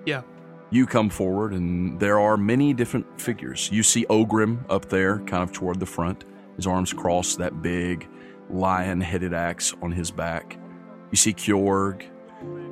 [0.04, 0.22] Yeah.
[0.70, 3.70] You come forward, and there are many different figures.
[3.72, 6.24] You see Ogrim up there, kind of toward the front,
[6.56, 8.08] his arms crossed, that big
[8.50, 10.58] lion headed axe on his back.
[11.10, 12.04] You see Kjorg.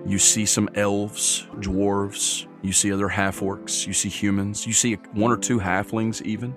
[0.07, 2.47] You see some elves, dwarves.
[2.63, 3.87] You see other half orcs.
[3.87, 4.67] You see humans.
[4.67, 6.55] You see one or two halflings, even.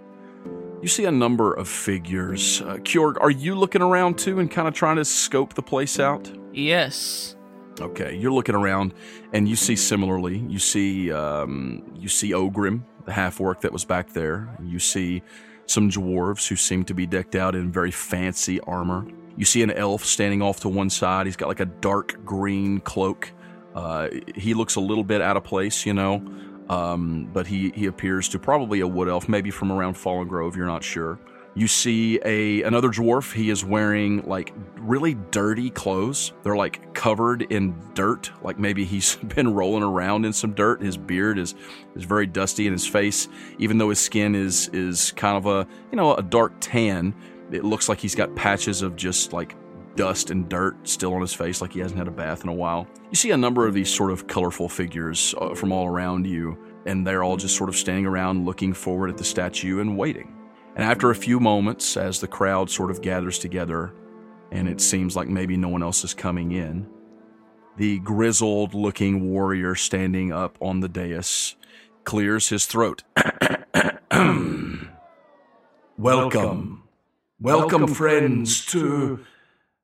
[0.81, 2.61] You see a number of figures.
[2.61, 5.99] Uh, Kjorg, are you looking around too and kind of trying to scope the place
[5.99, 6.31] out?
[6.53, 7.35] Yes.
[7.79, 8.93] Okay, you're looking around,
[9.33, 10.39] and you see similarly.
[10.47, 14.49] You see, um, you see Ogrim, the half orc that was back there.
[14.63, 15.21] You see
[15.67, 19.05] some dwarves who seem to be decked out in very fancy armor.
[19.35, 21.27] You see an elf standing off to one side.
[21.27, 23.31] He's got like a dark green cloak.
[23.75, 26.23] Uh, he looks a little bit out of place, you know,
[26.69, 30.55] um, but he he appears to probably a wood elf, maybe from around Fallen Grove.
[30.55, 31.19] You're not sure.
[31.57, 33.33] You see a another dwarf.
[33.33, 36.31] He is wearing like really dirty clothes.
[36.43, 40.83] They're like covered in dirt, like maybe he's been rolling around in some dirt.
[40.83, 41.55] His beard is
[41.95, 45.67] is very dusty, and his face, even though his skin is is kind of a
[45.91, 47.15] you know a dark tan,
[47.51, 49.55] it looks like he's got patches of just like
[49.95, 52.53] dust and dirt still on his face, like he hasn't had a bath in a
[52.53, 52.85] while.
[53.09, 56.55] You see a number of these sort of colorful figures uh, from all around you,
[56.85, 60.36] and they're all just sort of standing around looking forward at the statue and waiting.
[60.77, 63.95] And after a few moments, as the crowd sort of gathers together,
[64.51, 66.87] and it seems like maybe no one else is coming in,
[67.77, 71.55] the grizzled looking warrior standing up on the dais
[72.03, 73.01] clears his throat.
[75.97, 76.83] Welcome.
[77.39, 79.25] Welcome, friends, to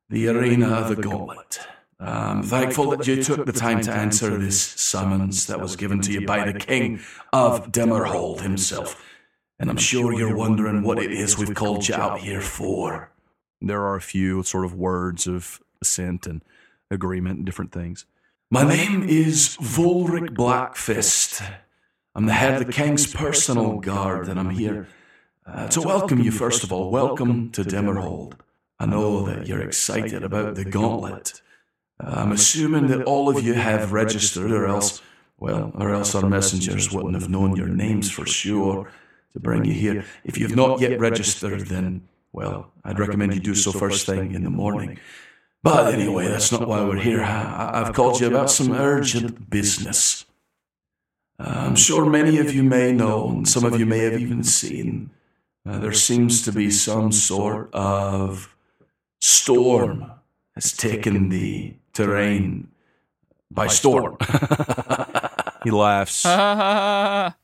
[0.08, 1.58] the arena of the gauntlet.
[1.98, 6.12] I'm thankful that you took the time to answer this summons that was given to
[6.12, 7.00] you by the King
[7.32, 9.03] of Demerhold himself.
[9.58, 13.12] And I'm sure you're wondering what it is we've called you out here for.
[13.60, 16.42] There are a few sort of words of assent and
[16.90, 18.04] agreement and different things.
[18.50, 21.40] My name is Volric Blackfist.
[22.16, 24.88] I'm the head of the King's personal guard, and I'm here
[25.46, 26.90] uh, to welcome you, first of all.
[26.90, 28.34] Welcome to Demerhold.
[28.80, 31.42] I know that you're excited about the gauntlet.
[32.00, 35.00] Uh, I'm assuming that all of you have registered, or else,
[35.38, 38.90] well, or else our messengers wouldn't have known your names for sure
[39.34, 40.04] to bring you here.
[40.24, 44.44] If you've not yet registered, then, well, I'd recommend you do so first thing in
[44.44, 44.98] the morning.
[45.62, 47.22] But anyway, that's not why we're here.
[47.22, 50.24] I- I've called you about some urgent business.
[51.38, 54.44] Uh, I'm sure many of you may know, and some of you may have even
[54.44, 55.10] seen,
[55.66, 58.54] uh, there seems to be some sort of
[59.20, 60.12] storm
[60.54, 62.68] has taken the terrain
[63.50, 64.16] by storm.
[65.64, 66.24] he laughs.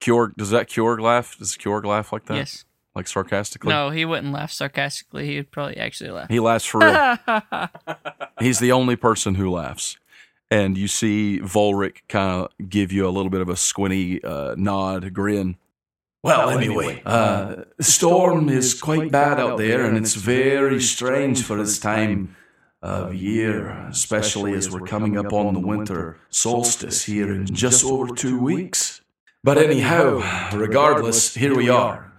[0.00, 1.36] Kjorg, does that Kjorg laugh?
[1.38, 2.36] Does Kjorg laugh like that?
[2.36, 2.64] yes.
[2.94, 3.68] Like sarcastically?
[3.68, 5.26] No, he wouldn't laugh sarcastically.
[5.26, 6.28] He would probably actually laugh.
[6.28, 7.16] He laughs for real.
[8.40, 9.96] He's the only person who laughs.
[10.50, 14.54] And you see Volric kind of give you a little bit of a squinty uh,
[14.56, 15.56] nod, grin.
[16.24, 21.56] Well, anyway, uh, the storm is quite bad out there, and it's very strange for
[21.56, 22.34] this time
[22.82, 28.14] of year, especially as we're coming up on the winter solstice here in just over
[28.14, 29.02] two weeks.
[29.44, 32.12] But anyhow, regardless, here we are.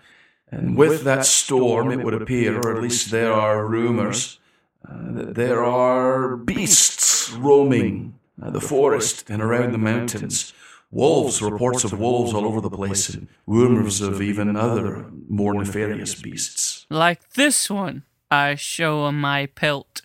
[0.52, 4.40] And with that storm, it would appear, or at least there are rumors,
[4.88, 10.54] uh, that there are beasts roaming uh, the forest and around the mountains.
[10.92, 16.20] Wolves, reports of wolves all over the place, and rumors of even other more nefarious
[16.20, 16.88] beasts.
[16.90, 18.04] like this one.
[18.32, 20.02] I show him my pelt.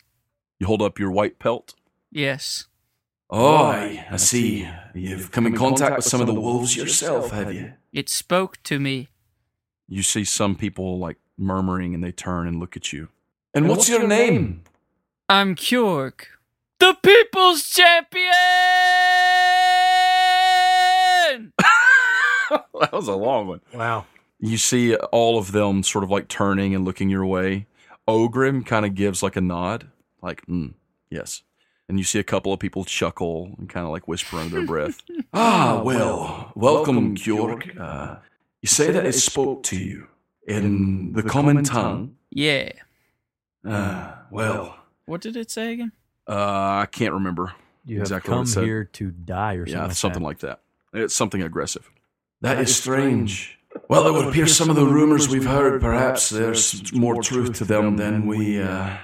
[0.59, 1.75] You hold up your white pelt.
[2.11, 2.67] Yes.
[3.31, 4.69] Oh, I, I see.
[4.95, 7.73] You've come in contact with some of the wolves yourself, have you?
[7.93, 9.09] It spoke to me.
[9.89, 13.09] You see some people like murmuring and they turn and look at you.
[13.55, 14.63] And what's your name?
[15.29, 16.27] I'm Kjorg,
[16.79, 18.33] the people's champion!
[22.51, 23.61] that was a long one.
[23.73, 24.07] Wow.
[24.39, 27.67] You see all of them sort of like turning and looking your way.
[28.07, 29.89] Ogrim kind of gives like a nod,
[30.21, 30.75] like, mm,
[31.11, 31.43] yes.
[31.89, 34.67] And you see a couple of people chuckle and kind of like whisper under their
[34.67, 35.03] breath.
[35.35, 37.79] ah, well, welcome, Kjorg.
[37.79, 38.17] Uh,
[38.63, 40.09] you say that it spoke to you
[40.47, 42.17] in the common tongue.
[42.31, 42.73] yeah.
[43.67, 45.93] Uh, well, What did it say again?
[46.29, 46.33] uh,
[46.83, 47.53] I can't remember.
[47.87, 48.65] You have Exactly what come it said.
[48.65, 49.75] here to die or something.
[49.81, 50.27] Yeah, like something that.
[50.27, 50.61] like that.
[50.95, 51.91] It's something aggressive.
[52.41, 53.59] That is strange.
[53.89, 57.65] Well, it would appear some of the rumors we've heard, perhaps there's more truth to
[57.65, 58.97] them than we uh,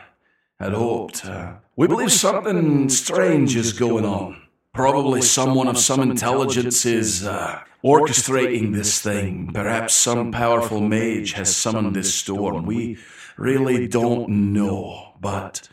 [0.59, 1.25] had hoped.
[1.27, 4.37] Uh, we believe something strange is going on.
[4.75, 9.51] Probably someone of some intelligence is uh, orchestrating this thing.
[9.55, 12.67] Perhaps some powerful mage has summoned this storm.
[12.67, 12.99] We
[13.39, 15.71] really don't know, but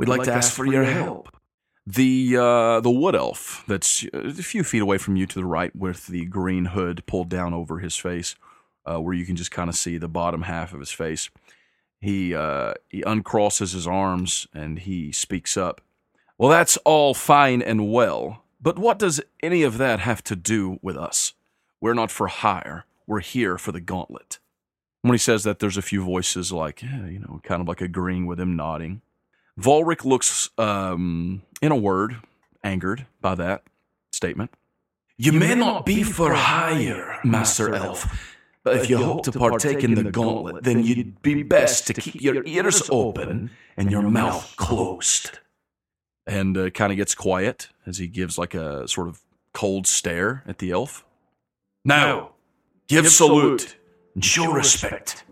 [0.00, 1.28] we'd like to ask for your help.
[1.86, 5.74] The uh, the wood elf that's a few feet away from you to the right,
[5.76, 8.34] with the green hood pulled down over his face,
[8.84, 11.30] uh, where you can just kind of see the bottom half of his face.
[12.04, 15.80] He uh, he uncrosses his arms and he speaks up.
[16.38, 20.78] Well, that's all fine and well, but what does any of that have to do
[20.82, 21.32] with us?
[21.80, 22.86] We're not for hire.
[23.06, 24.38] We're here for the gauntlet.
[25.02, 27.82] When he says that, there's a few voices like, yeah, you know, kind of like
[27.82, 29.02] agreeing with him, nodding.
[29.60, 32.16] Volric looks, um, in a word,
[32.62, 33.64] angered by that
[34.12, 34.50] statement.
[35.16, 38.33] You may not be for hire, Master Elf,
[38.64, 42.20] but if you hope to partake in the gauntlet, then you'd be best to keep
[42.20, 45.38] your ears open and your mouth closed.
[46.26, 49.20] And uh, kind of gets quiet as he gives like a sort of
[49.52, 51.04] cold stare at the elf.
[51.84, 52.32] Now,
[52.88, 53.76] give salute
[54.14, 55.24] and show respect.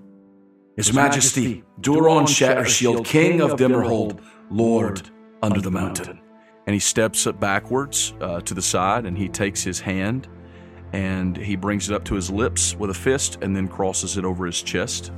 [0.76, 5.10] His Majesty, Duron Shattershield, King of Dimmerhold, Lord
[5.42, 6.20] under the mountain.
[6.66, 10.28] And he steps up backwards uh, to the side and he takes his hand
[10.92, 14.24] and he brings it up to his lips with a fist and then crosses it
[14.24, 15.12] over his chest.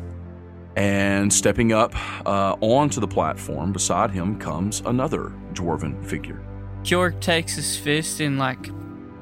[0.76, 1.94] And stepping up
[2.26, 6.40] uh, onto the platform beside him comes another dwarven figure.
[6.82, 8.70] Kjorg takes his fist and like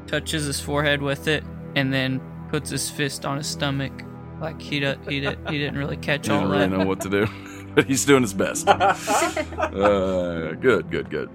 [0.07, 1.45] touches his forehead with it,
[1.75, 3.93] and then puts his fist on his stomach,
[4.41, 6.79] like he did, he did, he didn't really catch He all doesn't really that.
[6.79, 7.27] know what to do,
[7.75, 8.69] but he's doing his best.
[8.69, 11.31] uh, good, good, good.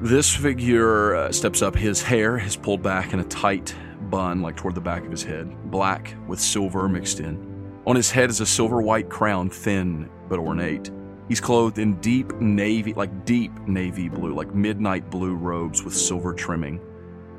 [0.00, 1.74] This figure uh, steps up.
[1.74, 5.24] His hair is pulled back in a tight bun, like toward the back of his
[5.24, 7.82] head, black with silver mixed in.
[7.84, 10.92] On his head is a silver white crown, thin but ornate.
[11.28, 16.32] He's clothed in deep navy, like deep navy blue, like midnight blue robes with silver
[16.32, 16.80] trimming,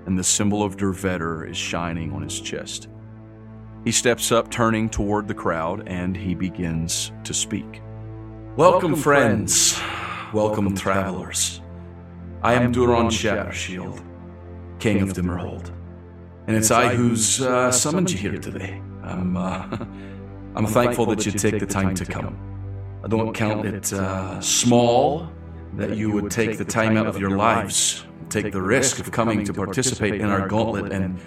[0.06, 2.90] and the symbol of Dervetter is shining on his chest.
[3.86, 7.82] He steps up, turning toward the crowd, and he begins to speak.
[8.58, 9.80] Welcome, friends.
[10.34, 11.62] Welcome, travelers.
[12.42, 14.02] I am Duron Shattershield,
[14.80, 15.72] King of Dimmerhold.
[16.48, 18.82] And it's I who's uh, summoned you here today.
[19.04, 19.68] I'm, uh,
[20.56, 22.40] I'm thankful that you take the time to come.
[23.04, 25.30] I don't count it uh, small
[25.74, 29.44] that you would take the time out of your lives, take the risk of coming
[29.44, 31.20] to participate in our gauntlet, and,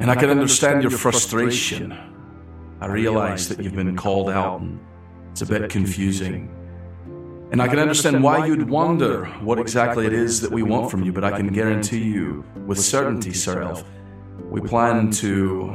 [0.00, 1.96] and I can understand your frustration.
[2.80, 4.80] I realize that you've been called out, and
[5.30, 6.52] it's a bit confusing.
[7.50, 11.02] And I can understand why you'd wonder what exactly it is that we want from
[11.02, 13.84] you, but I can guarantee you with certainty, Sir Elf,
[14.50, 15.74] we plan to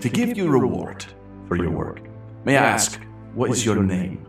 [0.00, 1.04] to give you reward
[1.46, 2.00] for your work.
[2.44, 3.00] May I ask,
[3.34, 4.26] what is your name?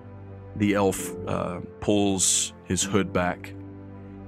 [0.57, 3.53] The elf uh, pulls his hood back.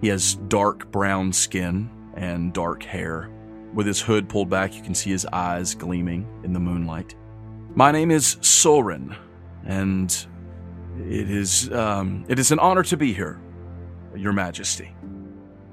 [0.02, 3.30] He has dark brown skin and dark hair.
[3.74, 7.16] With his hood pulled back, you can see his eyes gleaming in the moonlight.
[7.76, 9.16] My name is Soren,
[9.66, 10.28] and
[11.00, 13.40] it is um, it is an honor to be here,
[14.16, 14.96] Your Majesty.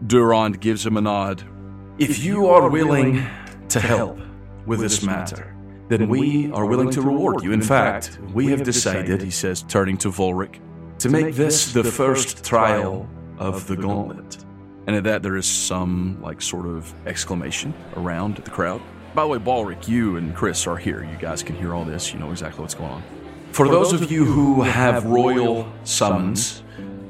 [0.04, 1.42] Duron gives him a nod.
[1.98, 3.24] If you are willing
[3.68, 4.18] to help
[4.66, 5.56] with this matter,
[5.88, 7.52] then we are willing to reward you.
[7.52, 10.60] In fact, we have decided, he says, turning to Volric,
[10.98, 13.08] to make this the first trial
[13.38, 14.44] of the gauntlet.
[14.86, 18.82] And at that, there is some, like, sort of exclamation around the crowd.
[19.14, 21.02] By the way, Balric, you and Chris are here.
[21.04, 22.12] You guys can hear all this.
[22.12, 23.02] You know exactly what's going on.
[23.54, 26.64] For those of you who have royal summons,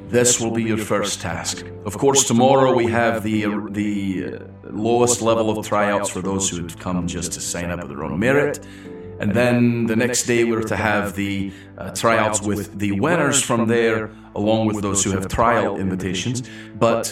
[0.09, 1.65] this will be your first task.
[1.87, 3.91] Of course, tomorrow we have the the
[4.25, 7.89] uh, lowest level of tryouts for those who have come just to sign up with
[7.89, 8.59] their own merit.
[9.19, 13.67] And then the next day we're to have the uh, tryouts with the winners from
[13.67, 16.43] there, along with those who have trial invitations.
[16.75, 17.05] But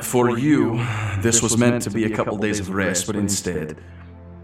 [0.00, 0.78] for you,
[1.20, 3.76] this was meant to be a couple days of rest, but instead,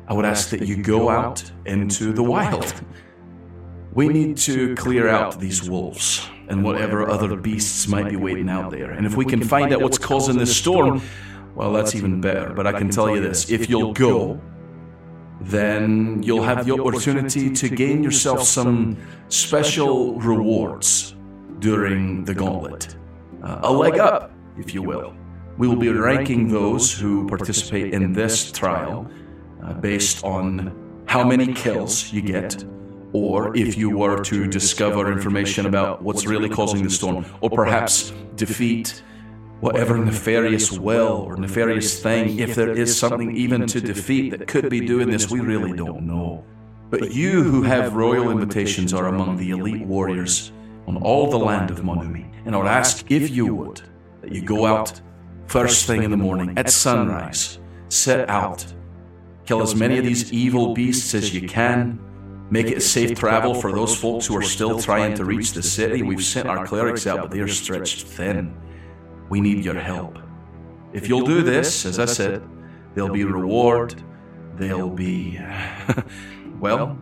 [0.07, 2.75] I would ask that you go out into the wild.
[3.99, 8.71] We need to clear out these wolves and whatever other beasts might be waiting out
[8.71, 8.93] there.
[8.93, 11.03] And if we can find out what's causing this storm,
[11.57, 12.51] well, that's even better.
[12.51, 14.41] But I can tell you this if you'll go,
[15.41, 18.97] then you'll have the opportunity to gain yourself some
[19.31, 21.17] special rewards
[21.59, 22.95] during the gauntlet.
[23.43, 25.13] Uh, a leg up, if you will.
[25.57, 29.11] We will be ranking those who participate in this trial
[29.65, 32.65] uh, based on how many kills you get,
[33.13, 38.13] or if you were to discover information about what's really causing the storm, or perhaps
[38.37, 39.03] defeat
[39.61, 44.69] whatever nefarious will or nefarious thing, if there is something even to defeat that could
[44.69, 46.45] be doing this, we really don't know.
[46.91, 50.53] But you who have royal invitations are among the elite warriors
[50.87, 53.83] on all the land of Monumi, and I would ask if you would
[54.23, 55.01] that you go out
[55.47, 58.65] first thing in the morning at sunrise, set out,
[59.45, 61.99] kill as many of these evil beasts as you can,
[62.51, 66.03] Make it safe travel for those folks who are still trying to reach the city.
[66.03, 68.57] We've sent our clerics out, but they are stretched thin.
[69.29, 70.19] We need your help.
[70.95, 72.43] If you'll do this, as I said,
[72.95, 74.03] there'll be reward.
[74.55, 75.39] There'll be.
[76.59, 76.99] well,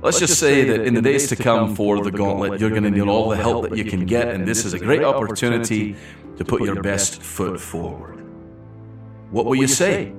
[0.00, 2.90] let's just say that in the days to come for the gauntlet, you're going to
[2.90, 5.96] need all the help that you can get, and this is a great opportunity
[6.36, 8.24] to put your best foot forward.
[9.32, 10.12] What will you say?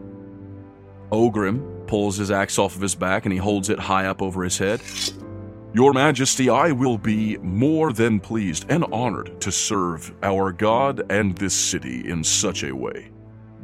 [1.12, 4.44] Ogrim pulls his axe off of his back and he holds it high up over
[4.44, 4.82] his head.
[5.74, 11.38] Your Majesty, I will be more than pleased and honored to serve our God and
[11.38, 13.12] this city in such a way.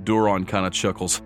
[0.03, 1.19] Duron kind of chuckles.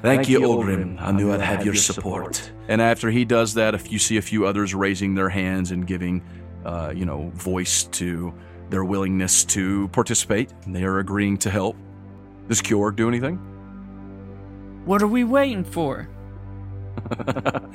[0.00, 0.98] Thank you, Ogrim.
[1.00, 2.50] I knew I'd have your support.
[2.68, 5.86] And after he does that, if you see a few others raising their hands and
[5.86, 6.22] giving,
[6.64, 8.32] uh, you know, voice to
[8.70, 11.76] their willingness to participate, they are agreeing to help.
[12.48, 13.51] Does Kjorg do anything?
[14.84, 16.08] What are we waiting for?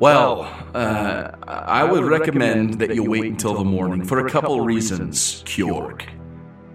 [0.00, 0.42] Well,
[0.74, 6.04] uh, I would recommend that you wait until the morning for a couple reasons, Kjorg.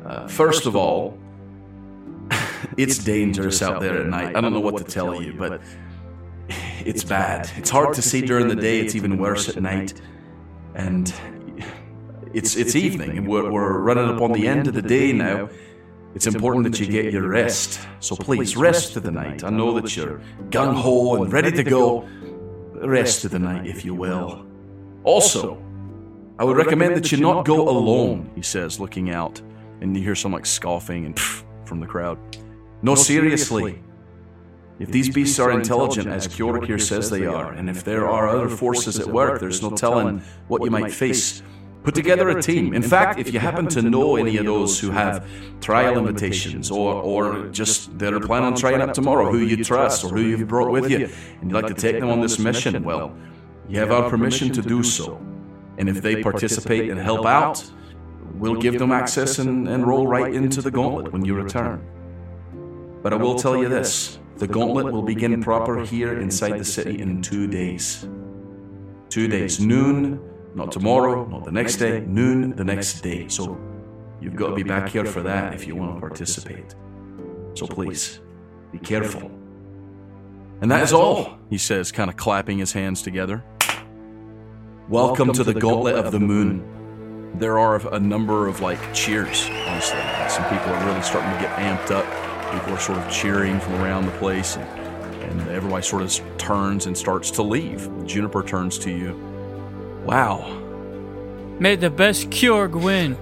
[0.05, 1.17] Uh, first of all,
[2.77, 4.35] it's dangerous out there at night.
[4.35, 5.61] I don't know what to tell you, but
[6.85, 7.49] it's bad.
[7.55, 8.81] It's hard to see during the day.
[8.81, 9.93] It's even worse at night.
[10.75, 11.13] And
[12.33, 15.47] it's it's evening, and we're, we're running up on the end of the day now.
[16.15, 17.79] It's important that you get your rest.
[17.99, 19.43] So please rest for the night.
[19.43, 22.07] I know that you're gung ho and ready to go.
[22.73, 24.45] Rest for the night, if you will.
[25.03, 25.61] Also,
[26.37, 28.29] I would recommend that you not go alone.
[28.35, 29.41] He says, looking out,
[29.81, 31.19] and you hear some like scoffing and
[31.65, 32.17] from the crowd.
[32.81, 33.81] No, seriously.
[34.79, 38.49] If these beasts are intelligent, as here says they are, and if there are other
[38.49, 41.41] forces at work, there's no telling what you might face.
[41.83, 42.73] Put together a team.
[42.73, 45.27] In fact, if you happen to know any of those who have
[45.59, 50.05] trial invitations or, or just that are planning on trying up tomorrow, who you trust
[50.05, 51.09] or who you've brought with you,
[51.41, 53.13] and you'd like to take them on this mission, well,
[53.67, 55.21] you have our permission to do so.
[55.77, 57.63] And if they participate and help out,
[58.35, 61.85] we'll give them access and, and roll right into the gauntlet when you return.
[63.01, 67.01] But I will tell you this the gauntlet will begin proper here inside the city
[67.01, 68.07] in two days.
[69.09, 73.27] Two days, noon, not tomorrow, not the next day, noon the next day.
[73.27, 73.57] So
[74.21, 76.75] you've got to be back here for that if you want to participate.
[77.55, 78.19] So please,
[78.71, 79.31] be careful.
[80.61, 83.43] And that is all, he says, kind of clapping his hands together.
[84.89, 87.31] Welcome to the Gauntlet of the Moon.
[87.35, 89.99] There are a number of like cheers, honestly.
[90.29, 92.05] Some people are really starting to get amped up.
[92.53, 96.85] People are sort of cheering from around the place, and, and everybody sort of turns
[96.85, 97.89] and starts to leave.
[98.05, 99.32] Juniper turns to you.
[100.05, 100.63] Wow,
[101.59, 103.15] May the best Kjorg win.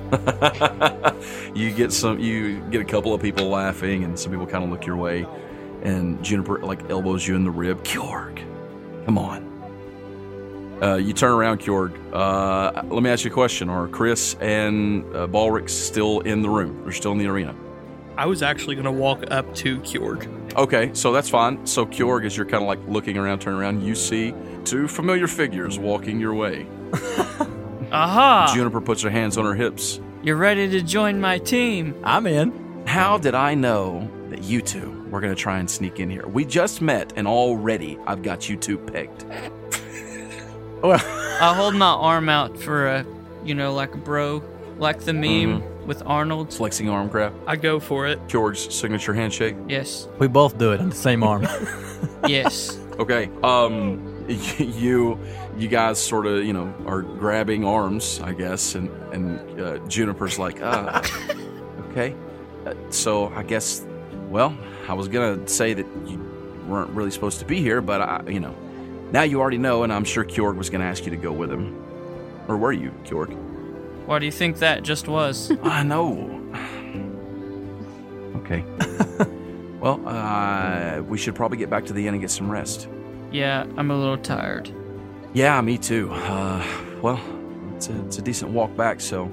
[1.56, 4.70] you get some you get a couple of people laughing and some people kind of
[4.70, 5.28] look your way
[5.84, 7.84] and juniper like elbows you in the rib.
[7.84, 8.44] Kjorg
[9.06, 9.50] come on.
[10.82, 13.70] Uh, you turn around kjorg uh, let me ask you a question.
[13.70, 16.82] Are chris and uh, balric still in the room?
[16.84, 17.54] They're still in the arena?
[18.18, 20.56] I was actually going to walk up to Kjorg.
[20.56, 21.64] okay so that's fine.
[21.68, 24.34] So kjorg as you're kind of like looking around turning around you see
[24.66, 26.66] two familiar figures walking your way
[27.92, 28.52] Aha!
[28.54, 31.96] juniper puts her hands on her hips You're ready to join my team.
[32.04, 32.84] I'm in.
[32.86, 36.28] How did I know that you two were going to try and sneak in here?
[36.28, 39.26] We just met, and already I've got you two picked.
[40.84, 41.00] Well,
[41.40, 43.06] I hold my arm out for a,
[43.46, 44.44] you know, like a bro,
[44.80, 46.52] like the meme with Arnold.
[46.52, 47.34] Flexing arm grab.
[47.46, 48.20] I go for it.
[48.28, 49.56] George's signature handshake.
[49.68, 51.48] Yes, we both do it on the same arm.
[52.28, 52.80] yes.
[52.98, 53.30] Okay.
[53.44, 54.11] Um,
[54.60, 55.20] you,
[55.58, 60.40] you guys sort of, you know, are grabbing arms, I guess, and and uh, Juniper's
[60.40, 61.02] like, uh,
[61.90, 62.16] okay.
[62.66, 63.86] Uh, so I guess,
[64.30, 64.58] well,
[64.88, 66.18] I was gonna say that you
[66.68, 68.56] weren't really supposed to be here, but I, you know,
[69.12, 71.52] now you already know, and I'm sure Kjorg was gonna ask you to go with
[71.52, 71.76] him,
[72.48, 73.36] or were you, Kjorg?
[74.06, 75.52] Why do you think that just was?
[75.64, 76.38] I know.
[78.38, 78.64] Okay.
[79.80, 82.88] well, uh, we should probably get back to the inn and get some rest.
[83.32, 84.70] Yeah, I'm a little tired.
[85.34, 86.12] Yeah, me too.
[86.12, 86.66] Uh,
[87.02, 87.20] well,
[87.76, 89.32] it's a, it's a decent walk back, so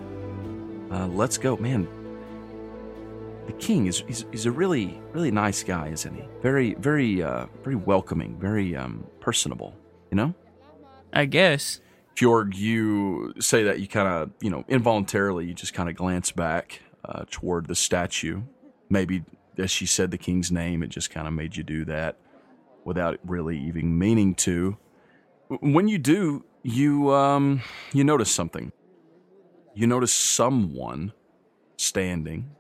[0.90, 1.56] uh, let's go.
[1.56, 1.88] Man,
[3.46, 6.24] the king is he's, he's a really really nice guy, isn't he?
[6.40, 9.74] Very very uh, very welcoming, very um, personable.
[10.10, 10.34] You know.
[11.12, 11.80] I guess.
[12.16, 16.32] Fjord, you say that you kind of, you know, involuntarily, you just kind of glance
[16.32, 18.42] back uh, toward the statue.
[18.90, 19.24] Maybe
[19.56, 22.16] as she said the king's name, it just kind of made you do that
[22.84, 24.76] without really even meaning to.
[25.60, 27.62] When you do, you um,
[27.92, 28.72] you notice something.
[29.74, 31.12] You notice someone
[31.76, 32.50] standing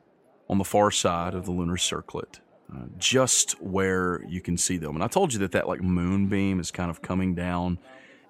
[0.48, 2.40] on the far side of the lunar circlet,
[2.72, 4.94] uh, just where you can see them.
[4.94, 7.78] And I told you that that like moonbeam is kind of coming down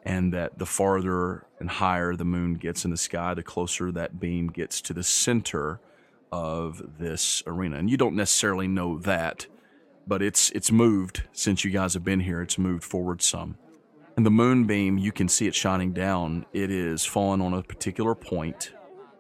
[0.05, 4.19] and that the farther and higher the moon gets in the sky, the closer that
[4.19, 5.81] beam gets to the center
[6.33, 7.77] of this arena.
[7.77, 9.47] And you don't necessarily know that,
[10.09, 12.41] but it's it's moved since you guys have been here.
[12.41, 13.59] It's moved forward some.
[14.17, 16.47] And the moonbeam, you can see it shining down.
[16.53, 18.73] It is falling on a particular point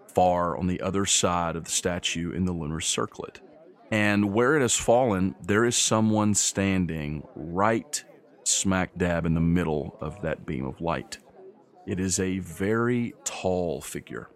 [0.09, 3.41] far on the other side of the statue in the lunar circlet.
[3.93, 8.03] And where it has fallen, there is someone standing right
[8.43, 11.18] smack dab in the middle of that beam of light.
[11.86, 14.28] It is a very tall figure.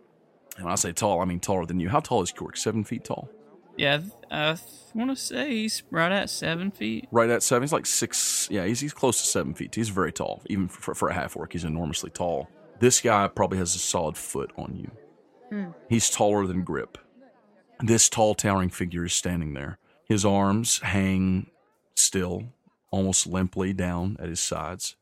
[0.56, 1.88] And when I say tall, I mean taller than you.
[1.88, 2.56] How tall is Kjorg?
[2.56, 3.28] Seven feet tall?
[3.76, 4.00] Yeah,
[4.30, 4.56] I
[4.94, 7.08] want to say he's right at seven feet.
[7.10, 7.62] Right at seven.
[7.62, 8.48] He's like six.
[8.50, 9.74] Yeah, he's, he's close to seven feet.
[9.74, 10.42] He's very tall.
[10.48, 12.48] Even for, for a half orc, he's enormously tall.
[12.80, 14.90] This guy probably has a solid foot on you.
[15.48, 15.70] Hmm.
[15.88, 16.98] He's taller than Grip.
[17.80, 19.78] This tall, towering figure is standing there.
[20.04, 21.50] His arms hang
[21.94, 22.44] still,
[22.90, 24.96] almost limply down at his sides.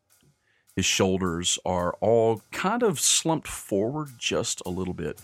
[0.75, 5.19] His shoulders are all kind of slumped forward just a little bit,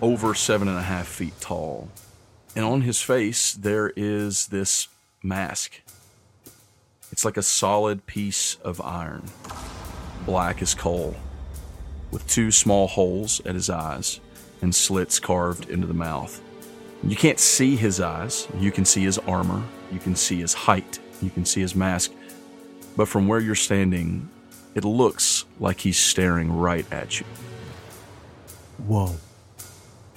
[0.00, 1.88] over seven and a half feet tall.
[2.56, 4.88] And on his face, there is this
[5.22, 5.80] mask.
[7.10, 9.24] It's like a solid piece of iron,
[10.24, 11.16] black as coal,
[12.10, 14.20] with two small holes at his eyes
[14.62, 16.40] and slits carved into the mouth.
[17.02, 18.48] You can't see his eyes.
[18.58, 19.62] You can see his armor.
[19.92, 20.98] You can see his height.
[21.20, 22.12] You can see his mask.
[22.96, 24.28] But from where you're standing,
[24.74, 27.26] it looks like he's staring right at you.
[28.86, 29.16] Whoa.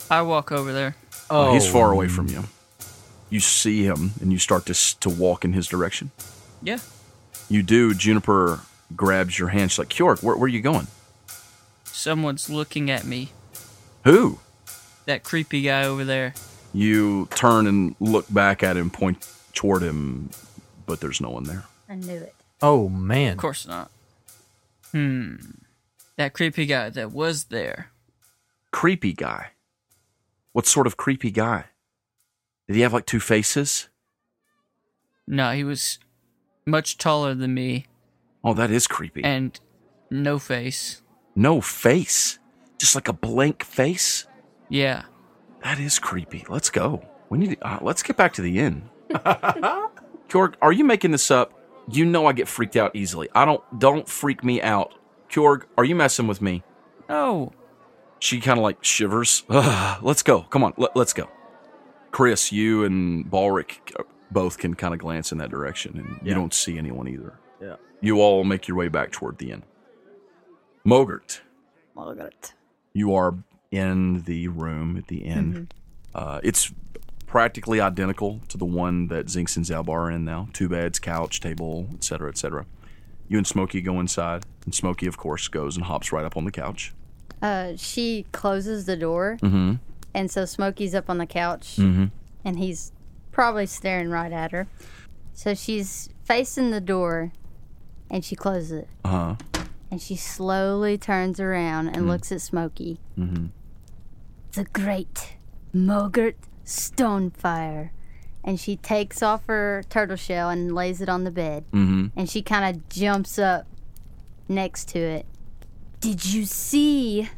[0.09, 0.95] I walk over there.
[1.29, 2.43] Oh, He's far away from you.
[3.29, 6.11] You see him and you start to, to walk in his direction.
[6.61, 6.79] Yeah.
[7.49, 7.93] You do.
[7.93, 8.61] Juniper
[8.95, 9.71] grabs your hand.
[9.71, 10.87] She's like, Kjorg, where, where are you going?
[11.83, 13.31] Someone's looking at me.
[14.03, 14.39] Who?
[15.05, 16.33] That creepy guy over there.
[16.73, 20.29] You turn and look back at him, point toward him,
[20.85, 21.63] but there's no one there.
[21.89, 22.35] I knew it.
[22.61, 23.33] Oh man.
[23.33, 23.89] Of course not.
[24.91, 25.35] Hmm.
[26.17, 27.91] That creepy guy that was there.
[28.71, 29.51] Creepy guy.
[30.57, 31.65] What sort of creepy guy?
[32.65, 33.89] Did he have like two faces?
[35.27, 35.99] No, he was
[36.65, 37.85] much taller than me
[38.43, 39.23] Oh, that is creepy.
[39.23, 39.59] and
[40.09, 41.03] no face.
[41.35, 42.39] no face.
[42.79, 44.25] Just like a blank face?
[44.67, 45.03] Yeah.
[45.63, 46.43] That is creepy.
[46.49, 47.05] Let's go.
[47.29, 48.89] We need to, uh, let's get back to the inn.
[49.11, 51.53] Kjorg, are you making this up?
[51.91, 53.29] You know I get freaked out easily.
[53.35, 54.95] I don't don't freak me out.
[55.29, 56.63] Kjorg, are you messing with me?
[57.07, 57.53] No.
[58.19, 59.43] She kind of like shivers.
[59.49, 60.41] Let's go.
[60.43, 61.29] Come on, let, let's go.
[62.11, 66.33] Chris, you and Balric uh, both can kind of glance in that direction, and you
[66.33, 67.37] don't see anyone either.
[67.61, 67.75] Yeah.
[68.01, 69.63] You all make your way back toward the inn.
[70.85, 71.41] Mogert,
[71.95, 72.53] Margaret.
[72.93, 73.35] you are
[73.71, 75.69] in the room at the inn.
[76.15, 76.73] Uh, it's
[77.25, 80.47] practically identical to the one that Zinks and Zalbar are in now.
[80.53, 82.65] Two beds, couch, table, etc., etc.
[83.27, 86.45] You and Smokey go inside, and Smokey, of course, goes and hops right up on
[86.45, 86.93] the couch.
[87.41, 89.75] Uh, she closes the door, Mm-hmm.
[90.13, 92.05] and so Smokey's up on the couch, Mm-hmm.
[92.43, 92.91] and he's
[93.31, 94.67] probably staring right at her.
[95.33, 97.31] So she's facing the door,
[98.09, 99.35] and she closes it, Uh huh.
[99.91, 102.97] and she slowly turns around and looks at Smokey.
[103.17, 103.45] Mm-hmm.
[104.53, 105.35] The great
[105.75, 106.35] Mogert
[106.65, 107.91] Stonefire.
[108.43, 111.65] And she takes off her turtle shell and lays it on the bed.
[111.73, 112.07] Mm-hmm.
[112.17, 113.67] And she kind of jumps up
[114.47, 115.25] next to it.
[115.99, 117.29] Did you see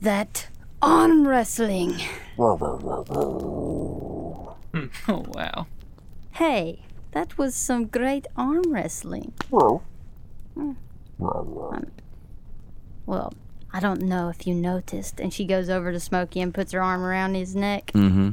[0.00, 0.48] that
[0.80, 1.96] arm wrestling?
[5.08, 5.66] Oh, wow.
[6.32, 6.82] Hey,
[7.12, 9.32] that was some great arm wrestling.
[10.54, 10.72] Hmm.
[11.20, 11.90] Um,
[13.04, 13.34] Well,
[13.72, 15.20] I don't know if you noticed.
[15.20, 17.92] And she goes over to Smokey and puts her arm around his neck.
[17.94, 18.30] Mm-hmm.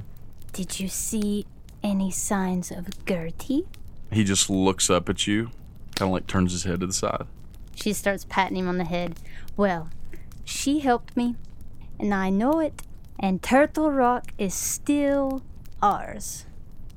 [0.53, 1.45] Did you see
[1.83, 3.67] any signs of Gertie?
[4.11, 5.51] He just looks up at you,
[5.95, 7.25] kind of like turns his head to the side.
[7.75, 9.19] She starts patting him on the head.
[9.59, 9.89] Well,
[10.45, 11.35] she helped me,
[11.99, 12.83] and I know it,
[13.19, 15.43] and Turtle Rock is still
[15.81, 16.45] ours.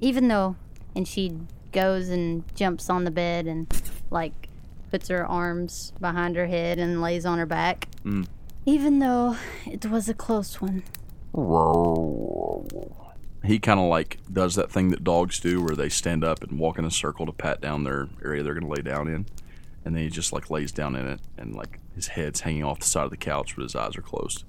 [0.00, 0.54] Even though,
[0.94, 1.38] and she
[1.72, 3.66] goes and jumps on the bed and,
[4.12, 4.48] like,
[4.92, 7.88] puts her arms behind her head and lays on her back.
[8.04, 8.28] Mm.
[8.64, 9.34] Even though
[9.66, 10.84] it was a close one.
[13.44, 16.60] He kind of like does that thing that dogs do where they stand up and
[16.60, 19.26] walk in a circle to pat down their area they're going to lay down in.
[19.84, 22.80] And then he just like lays down in it and like his head's hanging off
[22.80, 24.44] the side of the couch but his eyes are closed.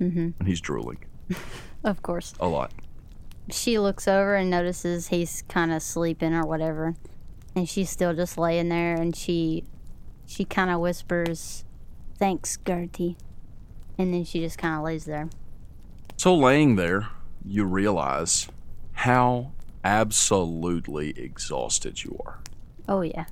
[0.00, 0.30] Mm-hmm.
[0.38, 1.04] And he's drooling
[1.84, 2.34] Of course.
[2.40, 2.72] a lot.
[3.50, 6.94] She looks over and notices he's kind of sleeping or whatever.
[7.56, 9.64] And she's still just laying there and she
[10.26, 11.64] she kind of whispers,
[12.16, 13.16] "Thanks, Gertie."
[13.98, 15.28] And then she just kind of lays there.
[16.16, 17.08] So laying there,
[17.44, 18.46] you realize
[18.92, 19.50] how
[19.82, 22.38] absolutely exhausted you are.
[22.88, 23.24] Oh yeah.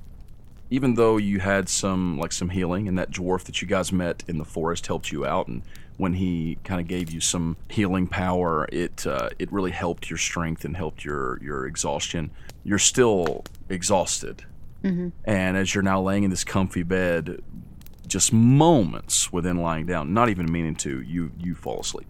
[0.71, 4.23] Even though you had some like some healing and that dwarf that you guys met
[4.27, 5.61] in the forest helped you out and
[5.97, 10.17] when he kind of gave you some healing power it uh, it really helped your
[10.17, 12.31] strength and helped your your exhaustion
[12.63, 14.43] you're still exhausted
[14.83, 15.11] Mhm.
[15.25, 17.41] and as you're now laying in this comfy bed
[18.07, 22.07] just moments within lying down not even meaning to you you fall asleep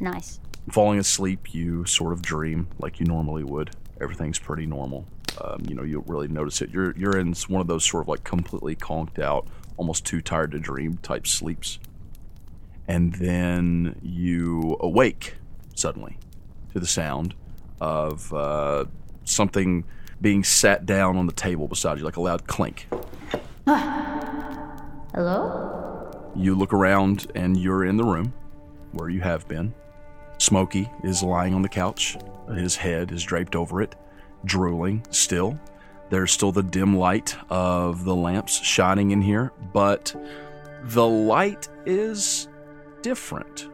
[0.00, 0.38] Nice.
[0.70, 3.70] falling asleep, you sort of dream like you normally would.
[4.00, 5.06] Everything's pretty normal.
[5.40, 6.70] Um, you know, you don't really notice it.
[6.70, 10.52] You're you're in one of those sort of like completely conked out, almost too tired
[10.52, 11.78] to dream type sleeps,
[12.86, 15.36] and then you awake
[15.74, 16.18] suddenly
[16.72, 17.34] to the sound
[17.80, 18.84] of uh,
[19.24, 19.84] something
[20.20, 22.86] being sat down on the table beside you, like a loud clink.
[25.14, 26.32] Hello?
[26.34, 28.32] You look around and you're in the room
[28.92, 29.74] where you have been.
[30.38, 32.16] Smokey is lying on the couch.
[32.54, 33.94] His head is draped over it,
[34.44, 35.58] drooling still.
[36.10, 40.14] There's still the dim light of the lamps shining in here, but
[40.84, 42.48] the light is
[43.02, 43.68] different.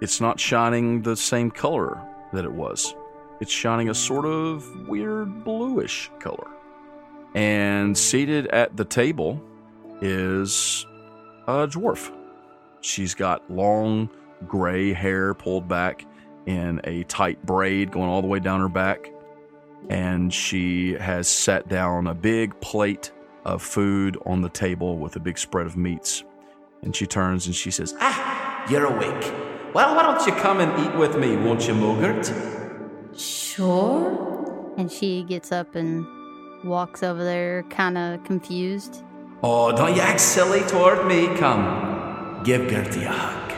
[0.00, 2.00] It's not shining the same color
[2.32, 2.94] that it was.
[3.40, 6.48] It's shining a sort of weird bluish color.
[7.34, 9.42] And seated at the table
[10.00, 10.86] is
[11.46, 12.12] a dwarf.
[12.80, 14.10] She's got long
[14.46, 16.04] gray hair pulled back
[16.46, 19.12] in a tight braid going all the way down her back.
[19.88, 23.12] And she has set down a big plate
[23.44, 26.24] of food on the table with a big spread of meats.
[26.82, 29.32] And she turns and she says, Ah, you're awake.
[29.74, 32.28] Well, why don't you come and eat with me, won't you, Mogert?
[33.16, 34.74] Sure.
[34.76, 36.06] And she gets up and
[36.64, 39.02] walks over there, kind of confused.
[39.42, 41.26] Oh, don't you act silly toward me.
[41.36, 43.52] Come, give Gertie a hug.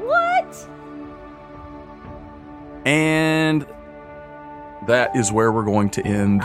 [0.00, 0.68] What?
[2.84, 3.66] and
[4.86, 6.42] that is where we're going to end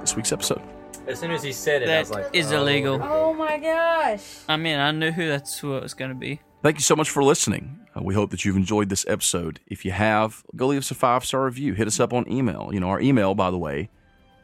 [0.00, 0.62] this week's episode.
[1.06, 2.60] As soon as he said it, I was like, is oh.
[2.60, 3.00] illegal.
[3.02, 4.40] Oh my gosh.
[4.48, 6.40] I mean, I knew who that's who it was going to be.
[6.62, 7.80] Thank you so much for listening.
[7.96, 9.60] Uh, we hope that you've enjoyed this episode.
[9.66, 11.72] If you have, go leave us a five star review.
[11.74, 12.70] Hit us up on email.
[12.72, 13.88] You know, our email, by the way,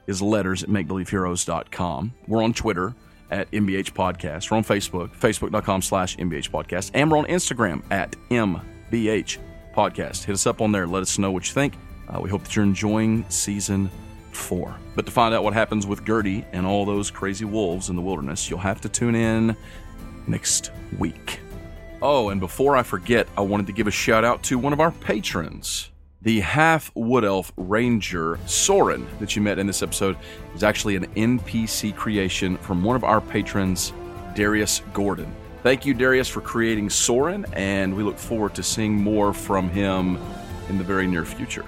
[0.06, 2.14] is letters at makebelieveheroes.com.
[2.28, 2.94] We're on Twitter
[3.30, 4.50] at MBH Podcast.
[4.50, 6.92] We're on Facebook, facebook.com slash MBH Podcast.
[6.94, 9.38] And we're on Instagram at MBH
[9.74, 10.24] Podcast.
[10.24, 10.86] Hit us up on there.
[10.86, 11.74] Let us know what you think.
[12.08, 13.90] Uh, we hope that you're enjoying season
[14.32, 14.76] four.
[14.94, 18.02] But to find out what happens with Gertie and all those crazy wolves in the
[18.02, 19.56] wilderness, you'll have to tune in
[20.26, 21.40] next week.
[22.02, 24.80] Oh, and before I forget, I wanted to give a shout out to one of
[24.80, 25.90] our patrons.
[26.22, 30.16] The half wood elf ranger Soren that you met in this episode
[30.54, 33.92] is actually an NPC creation from one of our patrons,
[34.34, 35.30] Darius Gordon.
[35.62, 40.18] Thank you, Darius, for creating Soren, and we look forward to seeing more from him
[40.68, 41.64] in the very near future.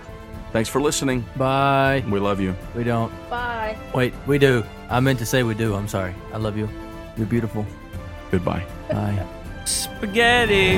[0.57, 1.23] Thanks for listening.
[1.37, 2.03] Bye.
[2.09, 2.57] We love you.
[2.75, 3.13] We don't.
[3.29, 3.77] Bye.
[3.95, 4.65] Wait, we do.
[4.89, 5.75] I meant to say we do.
[5.75, 6.15] I'm sorry.
[6.33, 6.67] I love you.
[7.19, 7.67] You're beautiful.
[8.31, 8.65] Goodbye.
[8.89, 9.23] Bye.
[9.67, 10.77] Spaghetti.